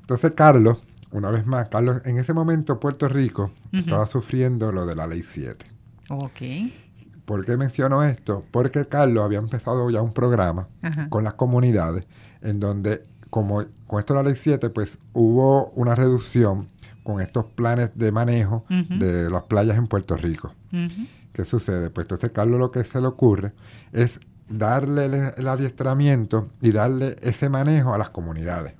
[0.00, 4.96] Entonces Carlos, una vez más, Carlos, en ese momento Puerto Rico estaba sufriendo lo de
[4.96, 5.66] la ley 7.
[6.10, 6.40] Ok.
[7.24, 8.44] ¿Por qué menciono esto?
[8.50, 10.68] Porque Carlos había empezado ya un programa
[11.08, 12.06] con las comunidades
[12.42, 16.68] en donde como con esto de la ley 7, pues hubo una reducción
[17.02, 20.54] con estos planes de manejo de las playas en Puerto Rico.
[21.32, 21.90] ¿Qué sucede?
[21.90, 23.52] Pues entonces Carlos lo que se le ocurre
[23.92, 28.74] es darle el, el adiestramiento y darle ese manejo a las comunidades.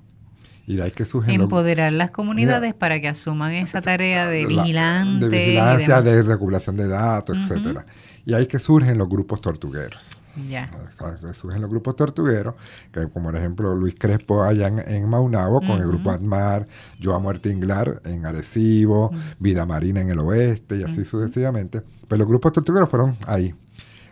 [0.67, 5.29] Y de ahí que Empoderar las comunidades para que asuman esa tarea de la- vigilante.
[5.29, 7.53] de vigilancia, de regulación de datos, Ujú.
[7.53, 7.85] etcétera.
[8.25, 10.19] Y ahí que surgen los grupos tortugueros.
[10.49, 10.65] Ya.
[10.85, 12.55] Exacto, Surgen los grupos tortugueros,
[12.91, 16.67] que como por ejemplo Luis Crespo allá en, en Maunabo, con el grupo Admar,
[16.99, 21.81] Yo a Muerte Inglar en Arecibo, Vida Marina en el oeste y así sucesivamente.
[22.09, 23.55] Pero los grupos tortugueros fueron ahí.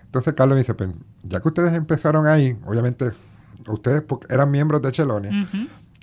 [0.06, 0.90] Entonces Carlos me dice, pues,
[1.24, 3.12] ya que ustedes empezaron ahí, obviamente
[3.68, 5.32] ustedes eran miembros de Chelonia.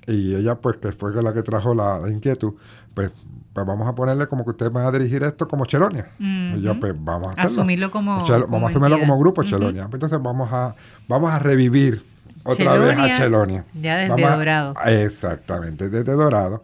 [0.07, 2.55] Y ella pues que fue la que trajo la, la inquietud,
[2.95, 3.11] pues,
[3.53, 6.09] pues vamos a ponerle como que ustedes van a dirigir esto como Chelonia.
[6.19, 7.51] Y yo pues vamos a hacerlo.
[7.51, 9.43] Asumirlo como- Chelo- como vamos a asumirlo como grupo.
[9.43, 9.83] Chelonia.
[9.85, 10.75] Pues Entonces vamos a,
[11.09, 12.05] vamos a revivir
[12.45, 13.65] otra vez a Chelonia.
[13.81, 14.75] ya desde Vamos a- Dorado.
[14.87, 16.63] Exactamente, desde Dorado.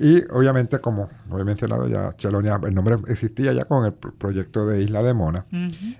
[0.00, 4.14] Y obviamente, como lo he mencionado ya, Chelonia, el nombre existía ya con el pro-
[4.14, 5.44] proyecto de Isla de Mona.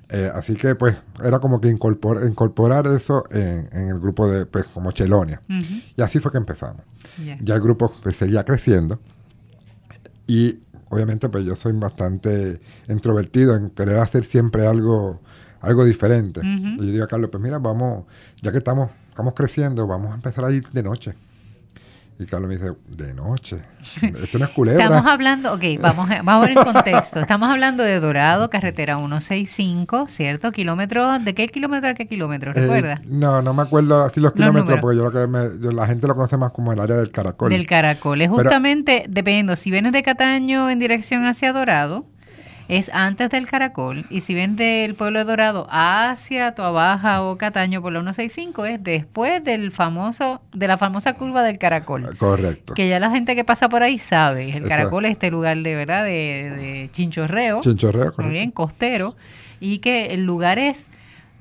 [0.09, 4.47] Eh, así que pues era como que incorpor- incorporar eso en, en el grupo de,
[4.47, 5.43] pues como Chelonia.
[5.97, 6.83] Y así fue que empezamos.
[7.25, 7.37] Ya.
[7.41, 9.01] Ya el grupo pues, seguía creciendo.
[10.27, 15.21] Y obviamente pues yo soy bastante introvertido en querer hacer siempre algo,
[15.61, 16.41] algo diferente.
[16.45, 18.05] Y yo digo a Carlos, pues mira, vamos,
[18.43, 21.15] ya que estamos, estamos creciendo, vamos a empezar a ir de noche.
[22.21, 23.59] Y Carlos me dice, de noche.
[24.03, 24.83] Esto no es culebra.
[24.85, 27.21] Estamos hablando, ok, vamos a, vamos a ver el contexto.
[27.21, 30.51] Estamos hablando de Dorado, carretera 165, ¿cierto?
[30.51, 32.51] Kilómetros, ¿de qué kilómetro a qué kilómetro?
[32.51, 33.05] Eh, ¿Recuerdas?
[33.07, 34.81] no, no me acuerdo así los Los kilómetros, números.
[34.83, 37.13] porque yo creo que me- yo- la gente lo conoce más como el área del
[37.13, 37.51] caracol.
[37.51, 38.21] Del Caracol.
[38.21, 42.05] Es Pero- justamente, dependiendo, si vienes de Cataño en dirección hacia Dorado,
[42.69, 44.05] es antes del Caracol.
[44.11, 48.83] Y si vienes del pueblo de Dorado hacia Tuabaja o Cataño por la 165, es
[48.85, 52.17] después del famoso, de la famosa curva del Caracol.
[52.19, 52.75] Correcto.
[52.75, 54.43] Que ya la gente que pasa por ahí sabe.
[54.45, 54.69] El Exacto.
[54.69, 57.61] Caracol es este lugar de verdad de, de chinchorreo.
[57.63, 58.33] Chinchorreo, Muy correcto.
[58.33, 59.17] bien, costero.
[59.61, 60.87] Y que el lugar es,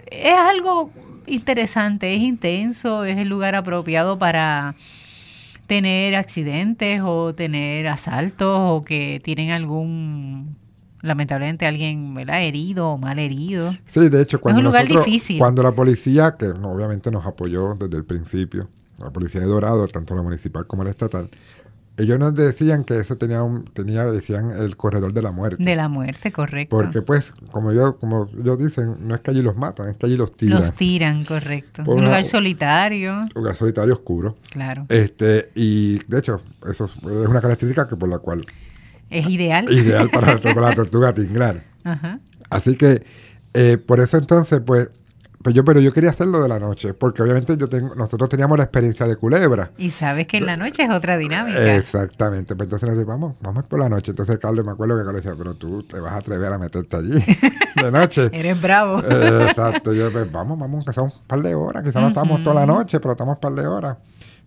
[0.09, 0.91] es algo
[1.27, 4.75] interesante, es intenso, es el lugar apropiado para
[5.67, 10.55] tener accidentes o tener asaltos o que tienen algún,
[11.01, 12.41] lamentablemente alguien ¿verdad?
[12.43, 13.75] herido o mal herido.
[13.85, 15.37] Sí, de hecho, cuando un lugar nosotros, difícil.
[15.39, 18.67] cuando la policía, que obviamente nos apoyó desde el principio,
[18.99, 21.29] la policía de Dorado, tanto la municipal como la estatal,
[21.99, 25.63] ellos nos decían que eso tenía, un, tenía decían, el corredor de la muerte.
[25.63, 26.75] De la muerte, correcto.
[26.77, 30.05] Porque pues, como yo, como ellos dicen, no es que allí los matan, es que
[30.05, 30.59] allí los tiran.
[30.59, 31.83] Los tiran, correcto.
[31.83, 34.35] Por un una- lugar solitario, lugar solitario oscuro.
[34.51, 34.85] claro.
[34.89, 38.43] Este, y de hecho, eso es es una característica que por la cual
[39.09, 39.71] Es ideal.
[39.71, 41.63] ideal para, para la tortuga tinglar.
[41.83, 42.19] Ajá.
[42.49, 43.03] Así que
[43.53, 44.89] eh, por eso entonces, pues,
[45.41, 48.57] pues yo, pero yo quería hacerlo de la noche, porque obviamente yo tengo, nosotros teníamos
[48.57, 49.71] la experiencia de culebra.
[49.77, 51.75] Y sabes que en la noche es otra dinámica.
[51.75, 54.11] Exactamente, pues entonces nos vamos, vamos por la noche.
[54.11, 56.97] Entonces Carlos, me acuerdo que Carlos decía, pero tú te vas a atrever a meterte
[56.97, 57.19] allí
[57.81, 58.29] de noche.
[58.31, 58.99] Eres bravo.
[58.99, 62.43] Eh, exacto, yo pues vamos, vamos, que son un par de horas, quizás no estamos
[62.43, 63.97] toda la noche, pero estamos un par de horas.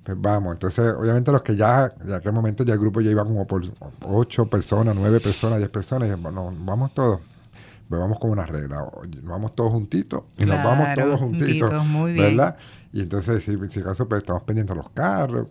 [0.03, 3.25] Pues vamos, entonces obviamente los que ya, de aquel momento ya el grupo ya iba
[3.25, 3.63] como por
[4.07, 7.21] ocho personas, nueve personas, diez personas, y bueno, vamos todos.
[7.89, 8.89] Pues vamos con una regla,
[9.23, 12.37] vamos todos juntitos y nos vamos todos juntitos, juntitos, muy bien.
[12.37, 12.57] ¿verdad?
[12.93, 15.49] Y entonces, si, si acaso, pues estamos pendientes de los carros,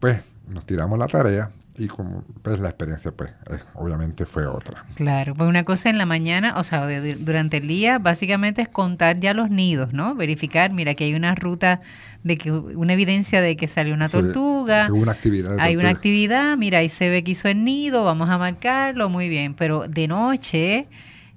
[0.00, 4.84] pues nos tiramos la tarea y como pues la experiencia, pues eh, obviamente fue otra.
[4.94, 8.68] Claro, pues una cosa en la mañana, o sea, de- durante el día, básicamente es
[8.68, 10.14] contar ya los nidos, ¿no?
[10.14, 11.80] Verificar, mira, que hay una ruta
[12.24, 14.88] de que una evidencia de que salió una Sí, tortuga.
[14.90, 18.28] hubo una actividad Hay una actividad, mira, ahí se ve que hizo el nido, vamos
[18.28, 19.54] a marcarlo, muy bien.
[19.54, 20.88] Pero de noche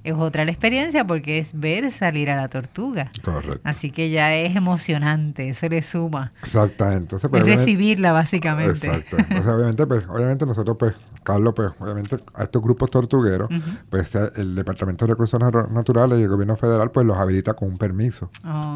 [0.03, 3.11] es otra la experiencia porque es ver salir a la tortuga.
[3.23, 3.59] Correcto.
[3.63, 6.31] Así que ya es emocionante, eso le suma.
[6.41, 6.97] Exactamente.
[7.15, 8.87] Entonces, Es pues, recibirla, básicamente.
[8.87, 9.17] Exacto.
[9.17, 13.49] Entonces, obviamente, pues, obviamente nosotros, pues, Carlos, pues, obviamente, a estos grupos tortugueros,
[13.89, 17.69] pues, el Departamento de Recursos Natu- Naturales y el Gobierno Federal, pues, los habilita con
[17.69, 18.29] un permiso.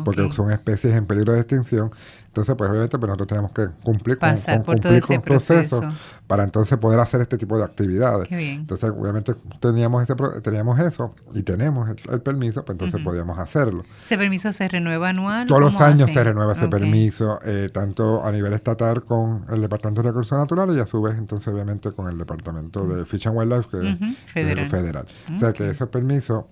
[0.03, 1.91] Porque son especies en peligro de extinción.
[2.35, 5.21] Entonces, pues, obviamente, pues, nosotros tenemos que cumplir con, con por todo cumplir ese con
[5.21, 5.99] procesos proceso.
[6.27, 8.27] para entonces poder hacer este tipo de actividades.
[8.27, 8.59] Qué bien.
[8.59, 13.05] Entonces, obviamente, teníamos, ese, teníamos eso y tenemos el, el permiso, pues, entonces Ujú.
[13.09, 13.85] podíamos hacerlo.
[14.03, 15.47] ¿Ese permiso se renueva anual?
[15.47, 16.13] Todos los ¿Cómo años hacen?
[16.13, 16.71] se renueva ese Ok.
[16.71, 21.01] permiso, eh, tanto a nivel estatal con el Departamento de Recursos Naturales y a su
[21.01, 24.65] vez entonces obviamente con el Departamento de Fish and Wildlife que, que es federal.
[24.65, 25.05] el federal.
[25.33, 26.43] O sea que esos permisos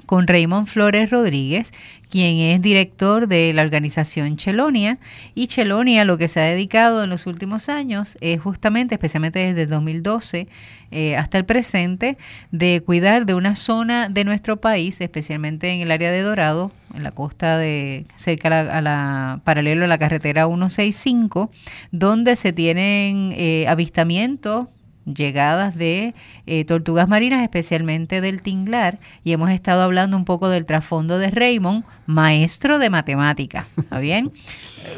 [0.06, 1.72] con Raymond Flores Rodríguez,
[2.10, 4.98] quien es director de la organización Chelonia.
[5.34, 9.66] Y Chelonia lo que se ha dedicado en los últimos años es justamente, especialmente desde
[9.66, 10.46] 2012
[10.90, 12.18] eh, hasta el presente,
[12.50, 17.02] de cuidar de una zona de nuestro país, especialmente en el área de Dorado, en
[17.02, 21.50] la costa de cerca a la, paralelo a la carretera 165,
[21.92, 24.68] donde se tienen eh, avistamientos
[25.04, 26.14] llegadas de
[26.46, 31.30] eh, tortugas marinas, especialmente del tinglar, y hemos estado hablando un poco del trasfondo de
[31.30, 33.66] Raymond, maestro de matemática.
[33.76, 34.32] ¿Está bien?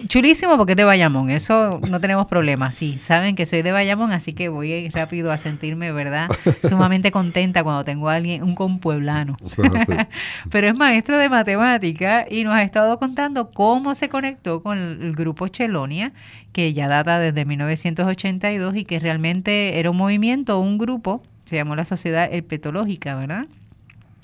[0.09, 2.73] Chulísimo porque es de Bayamón, eso no tenemos problema.
[2.73, 6.29] Sí, saben que soy de Bayamón, así que voy rápido a sentirme, ¿verdad?
[6.63, 9.37] Sumamente contenta cuando tengo a alguien, un compueblano.
[10.51, 15.13] Pero es maestro de matemática y nos ha estado contando cómo se conectó con el
[15.15, 16.13] grupo Chelonia,
[16.53, 21.77] que ya data desde 1982 y que realmente era un movimiento, un grupo, se llamó
[21.77, 23.47] la Sociedad Herpetológica, ¿verdad?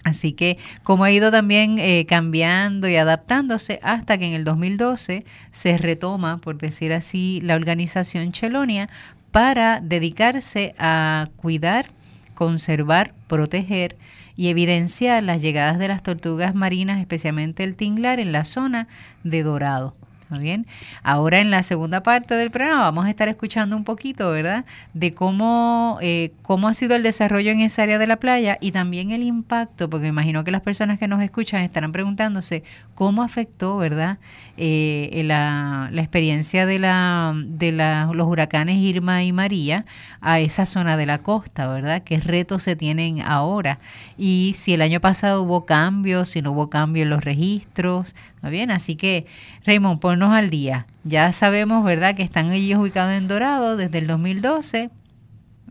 [0.03, 5.25] Así que como ha ido también eh, cambiando y adaptándose hasta que en el 2012
[5.53, 8.89] se retoma, por decir así, la organización Chelonia
[9.31, 11.91] para dedicarse a cuidar,
[12.35, 13.97] conservar, proteger
[14.37, 18.89] y evidenciar las llegadas de las tortugas marinas, especialmente el tinglar, en la zona
[19.23, 19.95] de Dorado
[20.39, 20.67] bien?
[21.03, 24.65] Ahora en la segunda parte del programa vamos a estar escuchando un poquito, ¿verdad?
[24.95, 28.73] De cómo, eh, cómo ha sido el desarrollo en esa área de la playa y
[28.73, 32.63] también el impacto, porque me imagino que las personas que nos escuchan estarán preguntándose
[32.95, 34.19] cómo afectó, ¿verdad?
[34.57, 39.87] Eh, la, la, experiencia de, la, de la, los huracanes Irma y María
[40.21, 42.03] a esa zona de la costa, ¿verdad?
[42.03, 43.79] ¿Qué retos se tienen ahora?
[44.19, 48.49] Y si el año pasado hubo cambios, si no hubo cambio en los registros, ¿está
[48.49, 48.71] bien?
[48.71, 49.27] Así que,
[49.67, 50.87] Raymond, ponnos al día.
[51.05, 54.89] Ya sabemos, ¿verdad?, que están ellos ubicados en Dorado desde el 2012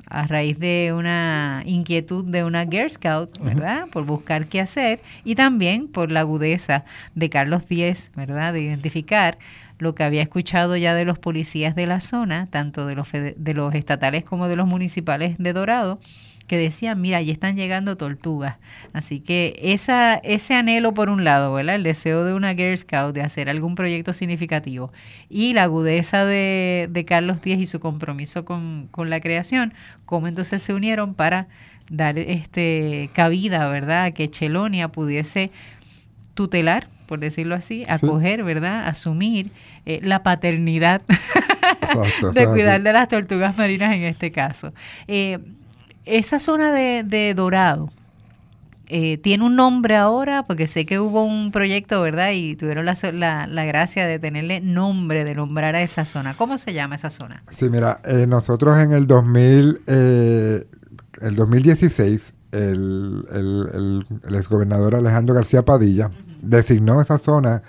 [0.06, 3.88] a raíz de una inquietud de una Girl Scout, ¿verdad?
[3.92, 6.84] Por buscar qué hacer y también por la agudeza
[7.16, 8.54] de Carlos Díez, ¿verdad?
[8.54, 9.38] De identificar
[9.78, 13.54] lo que había escuchado ya de los policías de la zona, tanto de los, de
[13.54, 16.00] los estatales como de los municipales de Dorado,
[16.50, 18.58] que decían, mira, allí están llegando tortugas.
[18.92, 21.76] Así que esa, ese anhelo por un lado, ¿verdad?
[21.76, 24.92] El deseo de una Girl Scout de hacer algún proyecto significativo
[25.30, 29.76] y la agudeza de, de Carlos Díaz y su compromiso con, con la creación,
[30.08, 31.48] cómo entonces se unieron para
[31.88, 34.12] dar este cabida, ¿verdad?
[34.14, 35.52] Que Chelonia pudiese
[36.34, 38.88] tutelar, por decirlo así, acoger, ¿verdad?
[38.88, 39.52] Asumir
[39.86, 41.04] eh, la paternidad
[42.34, 44.74] de cuidar de las tortugas marinas en este caso.
[45.08, 45.38] Eh,
[46.06, 47.90] esa zona de, Dorado,
[48.88, 52.32] eh, tiene un nombre ahora, porque sé que hubo un proyecto, ¿verdad?
[52.34, 56.36] Y tuvieron la, la, gracia de tenerle nombre, de nombrar a esa zona.
[56.36, 57.44] ¿Cómo se llama esa zona?
[57.52, 60.66] Sí, mira, eh, nosotros en el 2000, eh,
[61.22, 66.10] el 2016, el, el, el, exgobernador Alejandro García Padilla
[66.42, 67.62] designó esa zona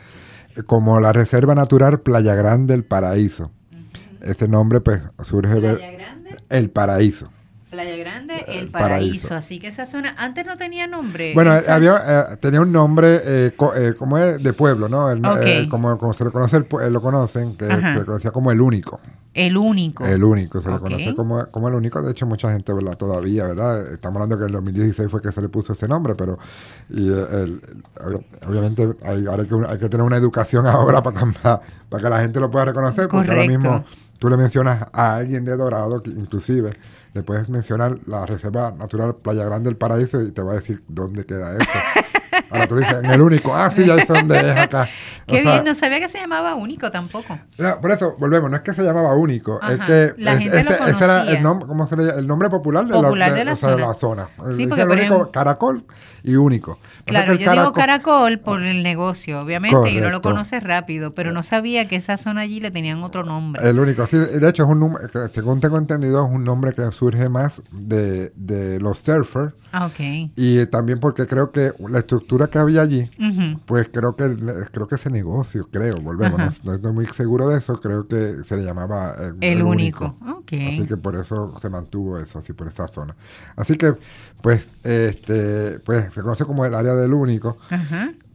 [0.66, 3.50] como la Reserva Natural Playa Grande El Paraíso.
[4.22, 5.60] Ese nombre, pues, surge...
[5.60, 6.36] ¿Playa Grande?
[6.48, 7.30] El Paraíso.
[7.70, 9.34] Playa Grande, El Paraíso.
[9.34, 11.32] Así que esa zona antes no tenía nombre.
[11.34, 12.02] Bueno, había,
[12.32, 15.08] eh, tenía un nombre eh, eh, como es de pueblo, ¿no?
[15.70, 19.00] como, se lo conoce, lo conocen, que se conocía como el único.
[19.32, 20.04] El único.
[20.04, 20.80] El único, se le Ok.
[20.82, 22.02] conoce como, como el único.
[22.02, 22.96] De hecho, mucha gente, ¿verdad?
[22.98, 23.92] Todavía, ¿verdad?
[23.92, 26.36] Estamos hablando que en el 2016 fue que se le puso ese nombre, pero
[26.88, 27.60] y, eh, el-
[28.04, 32.02] el- obviamente hay, ahora hay, que, hay que tener una educación ahora para, cambiar- para
[32.02, 33.84] que la gente lo pueda reconocer, porque ahora mismo
[34.18, 36.76] tú le mencionas a alguien de Dorado, que inclusive
[37.12, 40.82] le puedes mencionar la Reserva Natural Playa Grande del Paraíso y te va a decir
[40.88, 41.70] dónde queda eso.
[42.50, 44.88] Ahora tú dices, en el único, ah, sí, ya sé dónde es acá.
[45.30, 47.38] O Qué sea, bien, no sabía que se llamaba único tampoco.
[47.56, 50.64] no, por eso, volvemos, no es que se llamaba único, es que la es- gente
[50.64, 51.30] lo ese era conocía.
[51.30, 52.18] el nombre, ¿cómo se le llama?
[52.18, 53.86] El nombre popular de Popular la, de la o sea, zona.
[53.86, 54.28] la zona.
[54.56, 55.84] Sí, porque el único ejemplo- caracol
[56.24, 56.80] y único.
[57.04, 61.44] Claro, yo digo caracol- por el negocio, obviamente, y uno lo conoce rápido, pero no
[61.44, 63.68] sabía que esa zona allí le tenían otro nombre.
[63.68, 66.90] El único, sí, de hecho es un nombre, según tengo entendido, es un nombre que
[66.90, 70.00] surge más de, de los surfers Ah, ok.
[70.34, 72.19] y también porque creo que la estructura
[72.50, 73.10] que había allí,
[73.66, 74.36] pues creo que
[74.72, 78.42] creo que ese negocio, creo, volvemos, no, no estoy muy seguro de eso, creo que
[78.44, 80.16] se le llamaba el, El único.
[80.28, 80.52] Ok.
[80.68, 83.14] Así que por eso se mantuvo eso, así por esa zona.
[83.56, 83.94] Así que,
[84.42, 87.56] pues, este, pues se conoce como el área del único.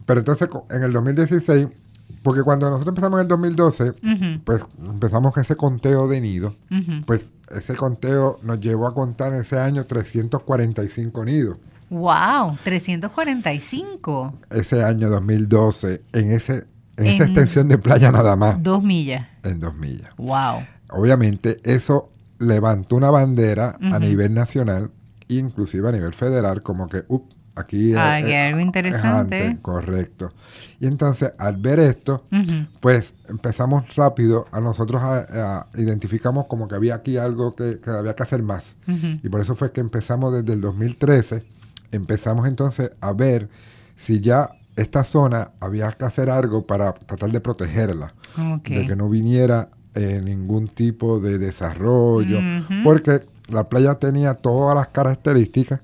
[0.05, 1.67] Pero entonces en el 2016,
[2.21, 4.41] porque cuando nosotros empezamos en el 2012, Ujú.
[4.43, 6.53] pues empezamos con ese conteo de nidos.
[7.05, 11.57] Pues ese conteo nos llevó a contar en ese año 345 nidos.
[11.89, 14.33] Wow, 345.
[14.49, 16.65] Ese año 2012, en, ese,
[16.97, 19.27] en esa En- extensión de playa nada más, Dos millas.
[19.43, 20.09] en dos millas.
[20.17, 20.63] Wow.
[20.89, 24.91] Obviamente eso levantó una bandera a nivel nacional,
[25.27, 27.23] inclusive a nivel federal, como que, up,
[27.55, 29.43] aquí Ah, eh, algo es interesante.
[29.47, 30.31] antes, correcto.
[30.79, 32.25] Y entonces, al ver esto,
[32.81, 37.89] pues empezamos rápido a nosotros a, a- identificamos como que había aquí algo que, que
[37.89, 38.75] había que hacer más.
[39.23, 41.43] Y por eso fue que empezamos desde el 2013,
[41.91, 43.49] empezamos entonces a ver
[43.95, 48.13] si ya esta zona había que hacer algo para tratar de protegerla
[48.65, 52.39] de que no viniera eh, ningún tipo de desarrollo,
[52.83, 55.79] porque la playa tenía todas las características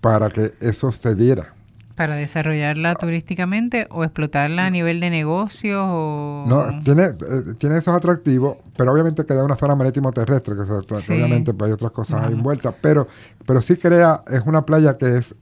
[0.00, 1.54] para que eso se diera.
[2.02, 6.44] Para desarrollarla turísticamente o explotarla a nivel de negocios o...
[6.48, 7.14] No, tiene, eh,
[7.58, 11.12] tiene esos atractivos, pero obviamente queda una zona marítimo terrestre, que, se- que Sí.
[11.12, 12.38] obviamente pues, hay otras cosas ahí Ujú.
[12.38, 13.06] envueltas, pero,
[13.46, 15.36] pero sí crea, es una playa que es,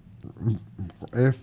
[1.15, 1.41] es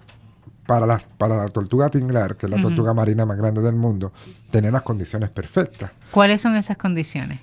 [0.68, 4.14] para la, para la tortuga tinglar, que es la tortuga marina más grande del mundo,
[4.52, 5.90] tener las condiciones perfectas.
[6.12, 7.40] ¿Cuáles son esas condiciones?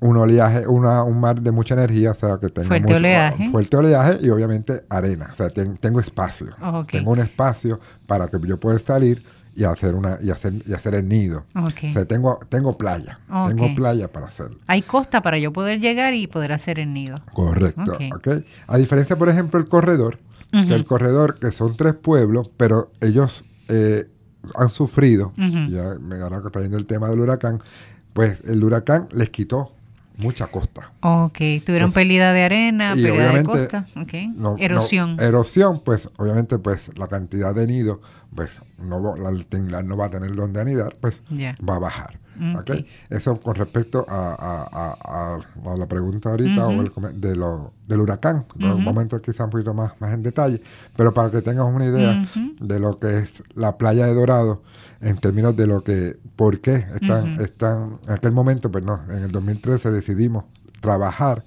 [0.00, 3.50] Un oleaje, una, un mar de mucha energía, o sea, que tenga Fuerte mucho- oleaje.
[3.50, 6.92] fuerte oleaje y obviamente arena, o sea, ten- tengo espacio, Ok.
[6.92, 9.22] tengo un espacio para que yo pueda salir
[9.54, 11.46] y hacer una y hacer y hacer el nido.
[11.54, 14.58] O sea, tengo tengo playa, tengo playa para hacerlo.
[14.66, 17.16] Hay costa para yo poder llegar y poder hacer el nido.
[17.32, 18.02] Correcto, Ok.
[18.16, 18.28] ¿ok?
[18.66, 20.18] A diferencia, por ejemplo, el corredor,
[20.52, 24.08] el corredor, que son tres pueblos, pero ellos eh,
[24.54, 25.70] han sufrido, Ujú.
[25.70, 27.62] ya me está viendo el tema del huracán,
[28.12, 29.72] pues el huracán les quitó
[30.18, 30.92] mucha costa.
[31.00, 33.86] Ok, tuvieron Pues, pérdida de arena, y pérdida de costa.
[34.00, 34.12] Ok.
[34.34, 35.16] No- no- Erosión.
[35.20, 37.98] erosión, pues obviamente pues la cantidad de nidos,
[38.34, 41.54] pues no va- la tinglar no va a tener donde anidar, pues Ya.
[41.66, 42.18] va a bajar.
[42.54, 42.70] Ok.
[42.70, 42.84] ¿ok?
[43.10, 47.72] Eso con respecto a, a- a- a- a la pregunta ahorita o el de lo,
[47.86, 48.46] del huracán.
[48.56, 48.66] Ujú.
[48.68, 50.60] Vamos a entrar quizá un poquito más, más en detalle,
[50.96, 52.26] pero para que tengas una idea
[52.60, 54.62] de lo que es la playa de Dorado
[55.00, 59.22] en términos de lo que, por qué están, están en aquel momento, pues no, en
[59.24, 60.44] el 2013 decidimos
[60.80, 61.44] trabajar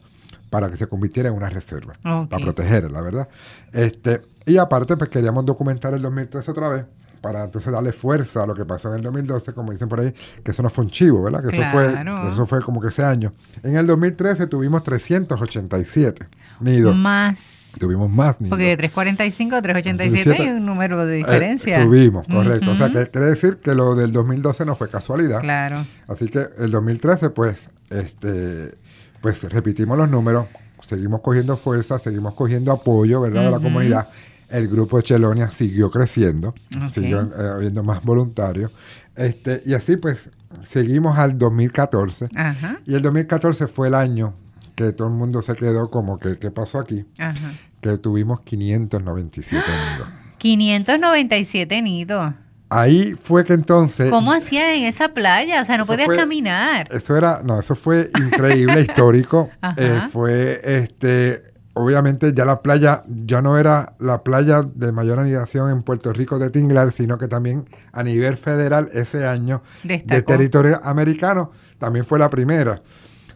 [0.49, 2.29] para que se convirtiera en una reserva, Ok.
[2.29, 3.29] para protegerla, la verdad.
[3.71, 6.85] Este, y aparte, pues queríamos documentar el 2013 otra vez,
[7.21, 10.13] para entonces darle fuerza a lo que pasó en el 2012, como dicen por ahí,
[10.43, 11.41] que eso no fue un chivo, ¿verdad?
[11.41, 11.95] Que eso, fue,
[12.31, 13.33] eso fue como que ese año.
[13.63, 16.27] En el 2013 tuvimos 387
[16.61, 16.95] nidos.
[16.95, 17.39] Más.
[17.77, 18.49] Tuvimos más nidos.
[18.49, 21.83] Porque de 345 a 387 hay un número de Eh, diferencia.
[21.83, 22.71] subimos, correcto.
[22.71, 25.41] O sea, que quiere decir que lo del 2012 no fue casualidad.
[25.41, 25.85] Claro.
[26.07, 28.73] Así que el 2013, pues, este,
[29.21, 30.47] pues repetimos los números,
[30.85, 33.43] seguimos cogiendo fuerza, seguimos cogiendo apoyo, ¿verdad?
[33.45, 34.07] De la comunidad.
[34.49, 36.53] El grupo de Chelonia siguió creciendo,
[36.93, 38.71] siguió eh, habiendo más voluntarios.
[39.15, 40.29] Este, y así, pues,
[40.69, 42.29] seguimos al 2014.
[42.35, 42.79] Ajá.
[42.85, 44.33] Y el 2014 fue el año
[44.75, 47.05] que todo el mundo se quedó como que, ¿qué pasó aquí?
[47.17, 47.51] Ajá.
[47.81, 50.07] Que tuvimos 597 nidos.
[50.37, 52.33] 597 nidos.
[52.71, 54.11] Ahí fue que entonces...
[54.11, 55.61] ¿Cómo hacían en esa playa?
[55.61, 56.87] O sea, no podías fue- caminar.
[56.91, 59.49] Eso era, no, eso fue increíble, histórico.
[59.75, 61.43] Eh, fue, este,
[61.73, 66.39] obviamente ya la playa, ya no era la playa de mayor anidación en Puerto Rico
[66.39, 72.19] de Tinglar, sino que también a nivel federal ese año de territorio americano también fue
[72.19, 72.81] la primera.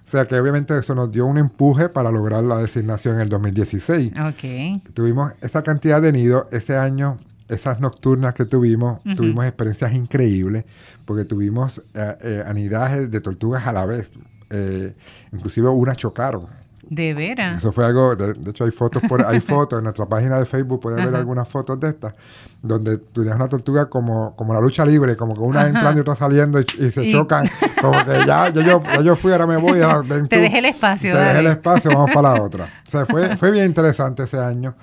[0.05, 3.29] O sea que obviamente eso nos dio un empuje para lograr la designación en el
[3.29, 4.11] 2016.
[4.27, 4.93] Ok.
[4.93, 10.65] Tuvimos esa cantidad de nidos ese año, esas nocturnas que tuvimos, tuvimos experiencias increíbles,
[11.05, 14.11] porque tuvimos eh, eh, anidajes de tortugas a la vez.
[14.49, 14.93] eh,
[15.31, 16.47] inclusive unas chocaron.
[16.95, 17.57] De veras.
[17.57, 20.45] Eso fue algo, de, de hecho hay fotos por, hay fotos en nuestra página de
[20.45, 22.13] Facebook, puedes ver algunas fotos de estas,
[22.61, 25.69] donde tú tienes una tortuga como, como la lucha libre, como que una Ajá.
[25.69, 27.49] entrando y otra saliendo y, y se Y- chocan,
[27.81, 29.81] como que ya, ya yo, ya yo fui, ahora me voy.
[29.81, 30.41] ahora ven Te tú.
[30.43, 31.49] dejé el espacio, Te dejé el dale.
[31.51, 32.65] espacio, vamos para la otra.
[32.87, 34.75] O sea, fue, fue bien interesante ese año.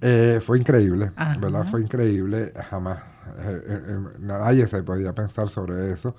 [0.00, 1.34] Eh, fue increíble, Ajá.
[1.40, 1.64] ¿verdad?
[1.70, 2.52] Fue increíble.
[2.70, 2.98] Jamás,
[3.40, 6.14] eh, eh, eh, nadie se podía pensar sobre eso.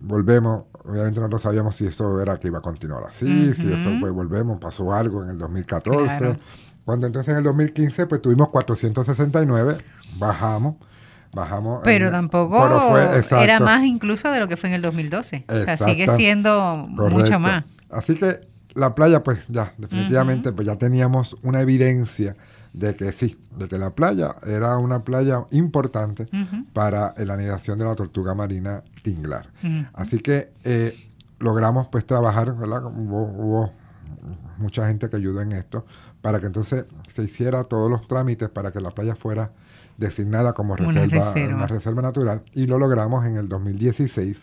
[0.00, 4.12] Volvemos, obviamente nosotros sabíamos si eso era que iba a continuar así, si eso pues
[4.12, 6.16] volvemos, pasó algo en el 2014.
[6.18, 6.36] Claro.
[6.84, 9.78] Cuando entonces en el 2015 pues tuvimos 469,
[10.18, 10.76] bajamos,
[11.32, 11.80] bajamos.
[11.82, 15.44] Pero en- tampoco pero fue- era más incluso de lo que fue en el 2012.
[15.48, 17.18] O sea, sigue siendo Correcto.
[17.20, 17.64] mucho más.
[17.90, 18.40] Así que
[18.74, 22.34] la playa, pues ya, definitivamente, pues ya teníamos una evidencia
[22.74, 26.26] de que sí, de que la playa era una playa importante
[26.72, 29.50] para la anidación de la tortuga marina tinglar.
[29.94, 32.84] Así que eh, logramos pues trabajar, ¿verdad?
[32.84, 33.72] Hubo, hubo
[34.58, 35.86] mucha gente que ayudó en esto
[36.20, 39.52] para que entonces se hiciera todos los trámites para que la playa fuera
[39.96, 41.54] designada como Una reserva, reserva.
[41.56, 44.42] una reserva natural y lo logramos en el 2016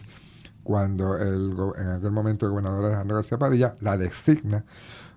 [0.64, 4.64] cuando el, en aquel momento el gobernador Alejandro García Padilla la designa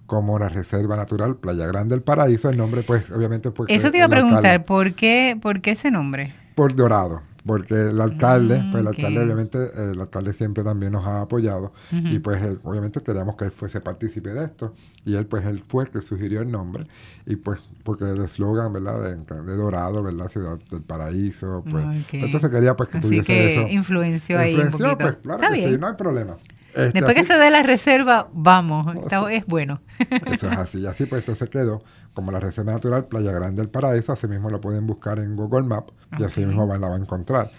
[0.06, 3.98] como una reserva natural Playa Grande del Paraíso, el nombre pues obviamente porque Eso te
[3.98, 6.34] iba a preguntar, ¿por qué, ¿por qué ese nombre?
[6.54, 8.94] por Dorado, porque el alcalde, Mm, pues el ok.
[8.94, 9.58] alcalde obviamente,
[9.90, 13.80] el alcalde siempre también nos ha apoyado y pues él, obviamente queríamos que él fuese
[13.80, 14.72] partícipe de esto
[15.04, 16.86] y él pues él fue el que sugirió el nombre
[17.26, 19.02] y pues porque el eslogan, ¿verdad?
[19.02, 20.28] De, de Dorado, ¿verdad?
[20.28, 22.14] Ciudad del Paraíso, pues Ok.
[22.14, 23.66] entonces quería pues que Así tuviese que eso.
[23.68, 24.96] influenció ahí un poquito.
[24.98, 26.36] pues claro Está que sí, no hay problema.
[26.74, 29.80] Este, Después que se dé la reserva, vamos, está- es bueno.
[30.26, 30.78] Eso es así.
[30.80, 31.82] Y así pues entonces quedó
[32.14, 34.12] como la Reserva Natural Playa Grande del Paraíso.
[34.12, 37.04] Así mismo lo pueden buscar en Google Maps y así mismo van- la van a
[37.04, 37.50] encontrar.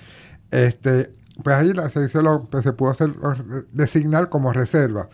[0.51, 1.13] Este,
[1.43, 3.11] pues ahí la, se, hizo lo- pues, se pudo hacer,
[3.71, 5.09] designar como reserva.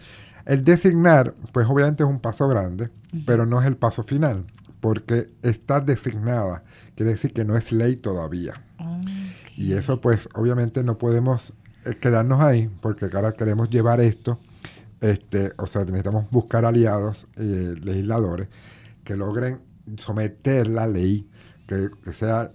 [0.45, 2.89] El designar, pues obviamente es un paso grande,
[3.25, 4.45] pero no es el paso final,
[4.79, 6.63] porque está designada.
[6.95, 8.53] Quiere decir que no es ley todavía.
[9.55, 11.53] Y eso pues obviamente no podemos
[11.99, 14.39] quedarnos ahí porque ahora queremos llevar esto,
[15.01, 18.47] este, o sea, necesitamos buscar aliados, eh, legisladores,
[19.03, 19.59] que logren
[19.97, 21.27] someter la ley,
[21.67, 22.51] que, que sea,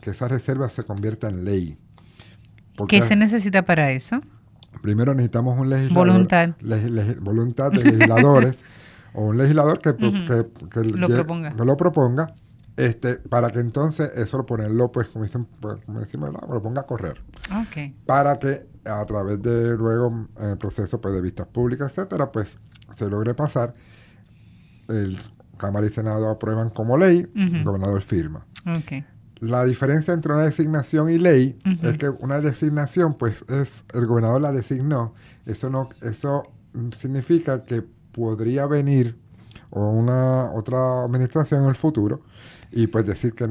[0.00, 1.76] que esa reserva se convierta en ley.
[2.76, 4.20] Porque ¿Qué se necesita para eso?
[4.82, 6.50] primero necesitamos un legislador, Voluntad.
[7.20, 8.56] voluntad de legisladores
[9.14, 11.50] o un legislador que, que- que Lo proponga.
[11.50, 12.34] que lo proponga,
[12.76, 16.48] este, para que entonces eso lo ponerlo, pues, como, dicen, pues, como decimos, ¿verdad?
[16.48, 17.22] lo ponga a correr
[18.06, 22.58] para que a través de luego en el proceso pues, de vistas públicas, etcétera, pues
[22.96, 23.74] se logre pasar.
[24.88, 25.18] El
[25.58, 27.64] Cámara y Senado aprueban como ley, el Ujú.
[27.64, 28.46] gobernador firma.
[29.40, 34.40] La diferencia entre una designación y ley es que una designación, pues es el gobernador
[34.40, 35.14] la designó.
[35.46, 36.44] Eso no, eso
[36.98, 39.18] significa que podría venir
[39.70, 42.22] o una otra administración en el futuro
[42.72, 43.48] y pues decir que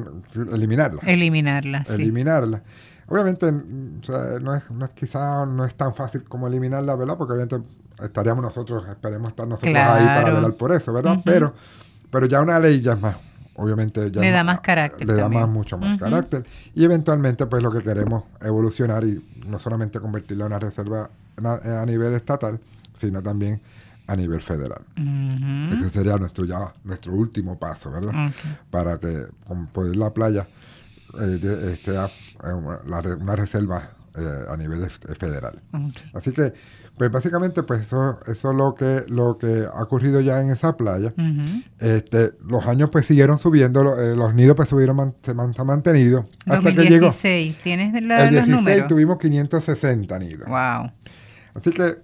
[0.52, 1.94] eliminarla Eliminarla, sí.
[1.94, 2.62] eliminarla.
[3.08, 6.96] Obviamente, mm, o sea, no es, no es quizá no es tan fácil como eliminarla,
[6.96, 7.18] ¿verdad?
[7.18, 7.68] Porque obviamente
[8.04, 11.18] estaríamos nosotros, esperemos estar nosotros ahí para velar por eso, ¿verdad?
[11.26, 11.54] Pero,
[12.12, 13.18] pero ya una ley ya es más,
[13.56, 15.42] obviamente ya Le da más carácter Le da también.
[15.42, 16.46] más, mucho más carácter.
[16.76, 21.10] Y eventualmente, pues lo que queremos evolucionar y no solamente convertirla en una reserva
[21.44, 22.60] a nivel estatal,
[22.94, 23.60] sino también
[24.10, 24.82] a nivel federal.
[24.98, 25.76] Ujú.
[25.76, 28.28] Ese sería nuestro ya nuestro último paso, ¿verdad?
[28.28, 28.34] Ok.
[28.70, 30.48] para que con poder la playa
[31.20, 35.62] eh, de- esté a- eh, una- la re- una reserva eh, a nivel de- federal.
[35.72, 35.96] Ok.
[36.14, 36.54] Así que,
[36.98, 40.76] pues básicamente, pues eso, eso es lo que, lo que ha ocurrido ya en esa
[40.76, 41.14] playa.
[41.18, 41.62] Ujú.
[41.80, 45.54] Este, los años pues siguieron subiendo, lo- eh, los nidos pues subieron, man- se, man-
[45.54, 48.88] se han mantenido hasta que llegó 2016, ¿tienes la- el los 16 números?
[48.88, 50.48] tuvimos 560 nidos.
[50.48, 50.92] Wow.
[51.54, 51.98] Así que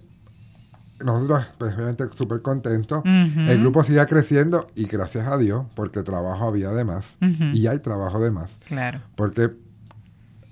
[1.04, 3.02] nosotros, pues obviamente súper contentos.
[3.04, 7.44] El grupo sigue creciendo y gracias a Dios, porque trabajo había de más Ujú.
[7.52, 8.50] y hay trabajo de más.
[8.66, 9.00] Claro.
[9.14, 9.50] Porque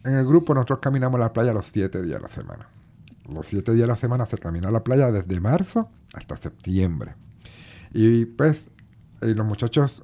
[0.05, 2.67] en el grupo nosotros caminamos la playa los siete días a la semana.
[3.29, 7.15] Los siete días a la semana se camina la playa desde marzo hasta septiembre.
[7.93, 8.69] Y pues
[9.23, 10.03] eh, los muchachos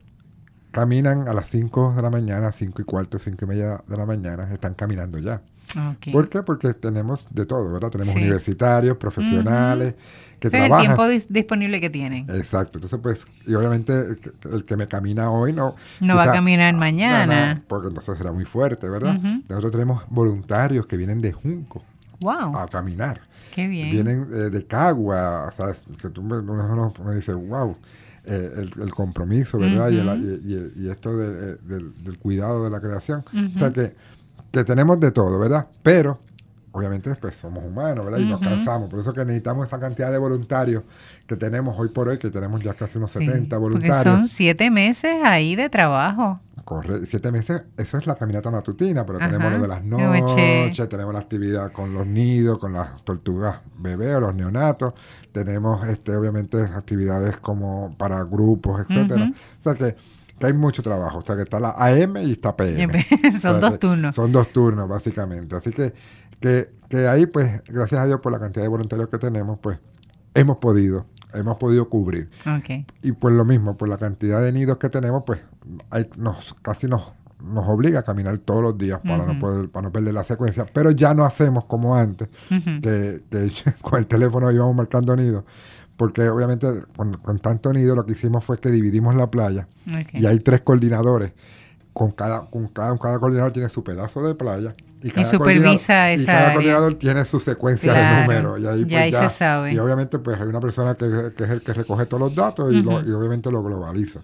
[0.70, 4.06] caminan a las 5 de la mañana, 5 y cuarto, 5 y media de la
[4.06, 5.42] mañana, están caminando ya.
[5.76, 6.12] Ok.
[6.12, 6.42] ¿Por qué?
[6.42, 7.90] Porque tenemos de todo, ¿verdad?
[7.90, 8.20] Tenemos Sí.
[8.20, 9.94] universitarios, profesionales,
[10.38, 10.86] que es el trabajan.
[10.86, 12.28] tiempo dis- disponible que tienen.
[12.30, 15.74] Exacto, entonces pues, y obviamente el que, el que me camina hoy no...
[16.00, 17.54] No va a caminar no, mañana.
[17.54, 19.14] no, porque entonces será muy fuerte, ¿verdad?
[19.48, 21.82] Nosotros tenemos voluntarios que vienen de Junco
[22.22, 22.56] Wow.
[22.56, 23.20] a caminar.
[23.54, 23.90] Qué bien.
[23.90, 25.86] Vienen eh, de Cagua, ¿sabes?
[26.00, 27.76] Que tú me, uno, me dice, wow,
[28.24, 29.88] eh, el, el compromiso, ¿verdad?
[29.90, 33.24] y, el- y- y- esto de- eh, del, del cuidado de la creación.
[33.54, 33.94] O sea que,
[34.50, 35.66] que tenemos de todo, ¿verdad?
[35.82, 36.18] Pero
[36.72, 38.20] obviamente pues somos humanos, ¿verdad?
[38.20, 38.88] Y nos cansamos.
[38.88, 40.84] Por eso que necesitamos esa cantidad de voluntarios
[41.26, 43.96] que tenemos hoy por hoy, que tenemos ya casi unos 70 voluntarios.
[43.96, 46.40] Porque son siete meses ahí de trabajo.
[46.64, 51.12] Corre, siete meses, eso es la caminata matutina, pero tenemos lo de las noches, tenemos
[51.12, 54.94] la actividad con los nidos, con las tortugas bebés o los neonatos,
[55.32, 59.32] tenemos este obviamente actividades como para grupos, etcétera.
[59.58, 59.96] O sea que
[60.40, 61.18] que hay mucho trabajo.
[61.18, 63.06] O sea, que está la AM y está PM.
[63.40, 64.14] son dos turnos.
[64.16, 65.54] Son dos turnos, básicamente.
[65.54, 65.92] Así que,
[66.40, 69.78] que, que, ahí, pues, gracias a Dios por la cantidad de voluntarios que tenemos, pues,
[70.34, 72.30] hemos podido, hemos podido cubrir.
[73.02, 75.40] Y pues lo mismo, por la cantidad de nidos que tenemos, pues,
[75.90, 77.12] hay, nos, casi nos,
[77.44, 80.64] nos obliga a caminar todos los días para, no poder, para no perder la secuencia.
[80.72, 85.44] Pero ya no hacemos como antes, que, que con el teléfono íbamos marcando nidos
[86.00, 89.68] porque obviamente con, tanto nido lo que hicimos fue que dividimos la playa
[90.14, 91.32] y hay tres coordinadores.
[91.92, 96.22] Con cada, con cada, cada coordinador tiene su pedazo de playa y, cada supervisa esa
[96.22, 98.60] y cada coordinador tiene su secuencia de números.
[98.60, 99.74] Y ahí, pues, ya, se sabe.
[99.74, 101.04] Y obviamente pues hay una persona que,
[101.36, 104.20] es el que recoge todos los datos y, obviamente lo globaliza.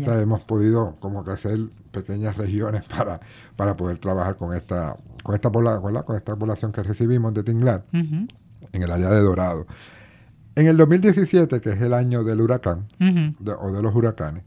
[0.00, 1.58] O sea hemos podido como que hacer
[1.90, 3.18] pequeñas regiones para,
[3.56, 4.94] para poder trabajar con esta
[5.24, 8.28] con esta población con esta población que recibimos de Tinglar en
[8.72, 9.66] el área de Dorado
[10.58, 14.42] en el 2017, que es el año del huracán, o de los huracanes,